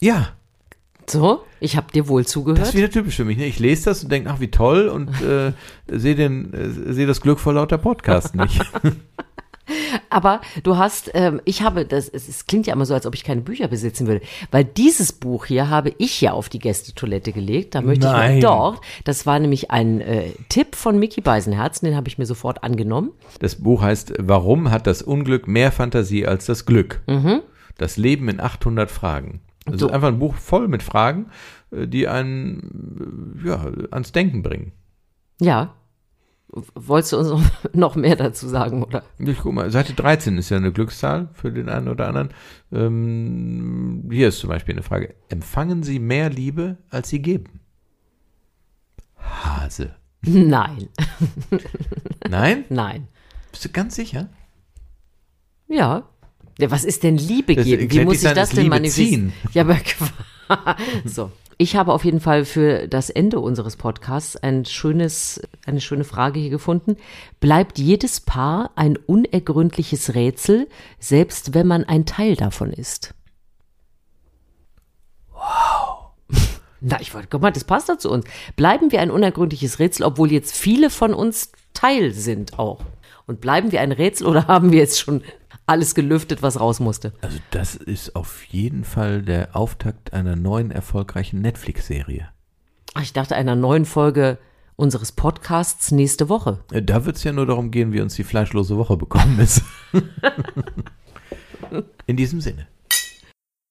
ja, 0.00 0.32
So, 1.06 1.42
ich 1.60 1.76
habe 1.76 1.92
dir 1.92 2.08
wohl 2.08 2.22
Das 2.22 2.28
ist 2.28 2.32
zugehört. 2.32 2.74
wieder 2.74 2.90
typisch 2.90 3.16
für 3.16 3.24
mich. 3.24 3.36
Ne? 3.36 3.46
Ich 3.46 3.58
lese 3.58 3.86
das 3.86 4.02
und 4.04 4.12
denke, 4.12 4.30
ach 4.30 4.40
wie 4.40 4.50
toll 4.50 4.88
und 4.88 5.08
äh, 5.22 5.52
sehe 5.88 6.14
äh, 6.14 6.92
sehe 6.92 7.06
das 7.06 7.20
Glück 7.20 7.40
vor 7.40 7.52
lauter 7.52 7.78
Podcast 7.78 8.34
nicht. 8.34 8.60
Aber 10.10 10.40
du 10.62 10.76
hast, 10.76 11.10
ähm, 11.14 11.40
ich 11.44 11.62
habe, 11.62 11.86
das, 11.86 12.08
es, 12.08 12.28
es 12.28 12.46
klingt 12.46 12.66
ja 12.66 12.74
immer 12.74 12.84
so, 12.84 12.94
als 12.94 13.06
ob 13.06 13.14
ich 13.14 13.24
keine 13.24 13.40
Bücher 13.40 13.68
besitzen 13.68 14.06
würde, 14.06 14.20
weil 14.50 14.64
dieses 14.64 15.12
Buch 15.12 15.46
hier 15.46 15.70
habe 15.70 15.94
ich 15.98 16.20
ja 16.20 16.32
auf 16.32 16.48
die 16.48 16.58
Gästetoilette 16.58 17.32
gelegt. 17.32 17.74
Da 17.74 17.80
möchte 17.80 18.06
Nein. 18.06 18.38
ich 18.38 18.42
noch 18.42 18.50
dort. 18.50 18.80
Das 19.04 19.24
war 19.24 19.38
nämlich 19.38 19.70
ein 19.70 20.00
äh, 20.00 20.30
Tipp 20.48 20.74
von 20.74 20.98
Mickey 20.98 21.20
Beisenherzen, 21.20 21.86
den 21.86 21.96
habe 21.96 22.08
ich 22.08 22.18
mir 22.18 22.26
sofort 22.26 22.64
angenommen. 22.64 23.12
Das 23.38 23.56
Buch 23.56 23.82
heißt, 23.82 24.14
warum 24.18 24.70
hat 24.70 24.86
das 24.86 25.00
Unglück 25.02 25.46
mehr 25.46 25.72
Fantasie 25.72 26.26
als 26.26 26.46
das 26.46 26.66
Glück? 26.66 27.00
Das 27.78 27.96
Leben 27.96 28.28
in 28.28 28.40
800 28.40 28.90
Fragen. 28.90 29.40
Das 29.66 29.80
So. 29.80 29.86
ist 29.88 29.92
einfach 29.92 30.08
ein 30.08 30.18
Buch 30.18 30.34
voll 30.34 30.66
mit 30.68 30.82
Fragen, 30.82 31.26
äh, 31.70 31.86
die 31.86 32.08
einen 32.08 33.40
äh, 33.44 33.48
ja, 33.48 33.64
ans 33.90 34.12
Denken 34.12 34.42
bringen. 34.42 34.72
Ja. 35.40 35.74
Wolltest 36.74 37.12
du 37.12 37.18
uns 37.18 37.28
noch- 37.28 37.50
noch 37.74 37.96
mehr 37.96 38.16
dazu 38.16 38.46
sagen, 38.48 38.82
oder? 38.82 39.04
Ich 39.18 39.38
guck 39.38 39.54
mal, 39.54 39.70
Seite 39.70 39.94
13 39.94 40.36
ist 40.36 40.50
ja 40.50 40.58
eine 40.58 40.72
Glückszahl 40.72 41.28
für 41.32 41.50
den 41.50 41.68
einen 41.70 41.88
oder 41.88 42.08
anderen. 42.08 42.28
Ähm, 42.70 44.08
hier 44.10 44.28
ist 44.28 44.38
zum 44.40 44.50
Beispiel 44.50 44.74
eine 44.74 44.82
Frage. 44.82 45.14
Empfangen 45.30 45.82
Sie 45.82 45.98
mehr 45.98 46.28
Liebe, 46.28 46.76
als 46.90 47.08
Sie 47.08 47.22
geben? 47.22 47.60
Hase. 49.16 49.94
Nein, 50.24 50.88
Nein? 52.28 52.64
nein. 52.68 53.08
Bist 53.50 53.64
du 53.64 53.68
ganz 53.70 53.96
sicher? 53.96 54.28
Ja. 55.68 56.04
Ja 56.62 56.70
was 56.70 56.84
ist 56.84 57.02
denn 57.02 57.18
Liebe 57.18 57.54
Das 57.54 57.64
geben? 57.64 57.90
Wie 57.90 58.04
muss 58.04 58.22
ich 58.22 58.32
das 58.32 58.50
denn 58.50 58.68
manifestieren? 58.68 59.32
Ja, 59.52 59.62
aber 59.62 59.76
so. 61.04 61.30
Ich 61.58 61.76
habe 61.76 61.92
auf 61.92 62.04
jeden 62.04 62.18
Fall 62.18 62.44
für 62.44 62.88
das 62.88 63.10
Ende 63.10 63.38
unseres 63.38 63.76
Podcasts 63.76 64.36
ein 64.36 64.64
schönes, 64.64 65.40
eine 65.64 65.80
schöne 65.80 66.02
Frage 66.02 66.40
hier 66.40 66.50
gefunden. 66.50 66.96
Bleibt 67.40 67.78
jedes 67.78 68.20
Paar 68.20 68.72
ein 68.74 68.96
unergründliches 68.96 70.14
Rätsel, 70.14 70.68
selbst 70.98 71.54
wenn 71.54 71.66
man 71.66 71.84
ein 71.84 72.06
Teil 72.06 72.34
davon 72.34 72.72
ist? 72.72 73.14
Wow. 75.32 76.10
Na, 76.80 77.00
ich 77.00 77.14
wollte, 77.14 77.28
guck 77.30 77.42
mal, 77.42 77.52
das 77.52 77.64
passt 77.64 77.88
doch 77.88 77.98
zu 77.98 78.10
uns. 78.10 78.24
Bleiben 78.56 78.90
wir 78.90 79.00
ein 79.00 79.10
unergründliches 79.10 79.78
Rätsel, 79.78 80.04
obwohl 80.04 80.32
jetzt 80.32 80.56
viele 80.56 80.90
von 80.90 81.14
uns 81.14 81.52
Teil 81.74 82.12
sind 82.12 82.58
auch. 82.58 82.80
Und 83.26 83.40
bleiben 83.40 83.72
wir 83.72 83.82
ein 83.82 83.92
Rätsel 83.92 84.26
oder 84.26 84.46
haben 84.48 84.72
wir 84.72 84.80
jetzt 84.80 85.00
schon 85.00 85.22
alles 85.66 85.94
gelüftet, 85.94 86.42
was 86.42 86.58
raus 86.60 86.80
musste? 86.80 87.12
Also 87.20 87.38
das 87.50 87.74
ist 87.74 88.16
auf 88.16 88.44
jeden 88.44 88.84
Fall 88.84 89.22
der 89.22 89.54
Auftakt 89.56 90.12
einer 90.12 90.36
neuen 90.36 90.70
erfolgreichen 90.70 91.40
Netflix-Serie. 91.40 92.28
Ich 93.00 93.12
dachte 93.12 93.36
einer 93.36 93.54
neuen 93.56 93.84
Folge 93.84 94.38
unseres 94.76 95.12
Podcasts 95.12 95.92
nächste 95.92 96.28
Woche. 96.28 96.58
Äh, 96.72 96.82
Da 96.82 97.04
wird 97.04 97.16
es 97.16 97.24
ja 97.24 97.32
nur 97.32 97.46
darum 97.46 97.70
gehen, 97.70 97.92
wie 97.92 98.00
uns 98.00 98.14
die 98.14 98.24
fleischlose 98.24 98.76
Woche 98.76 98.96
bekommen 98.96 99.38
ist. 99.38 99.62
In 102.06 102.16
diesem 102.16 102.40
Sinne. 102.40 102.66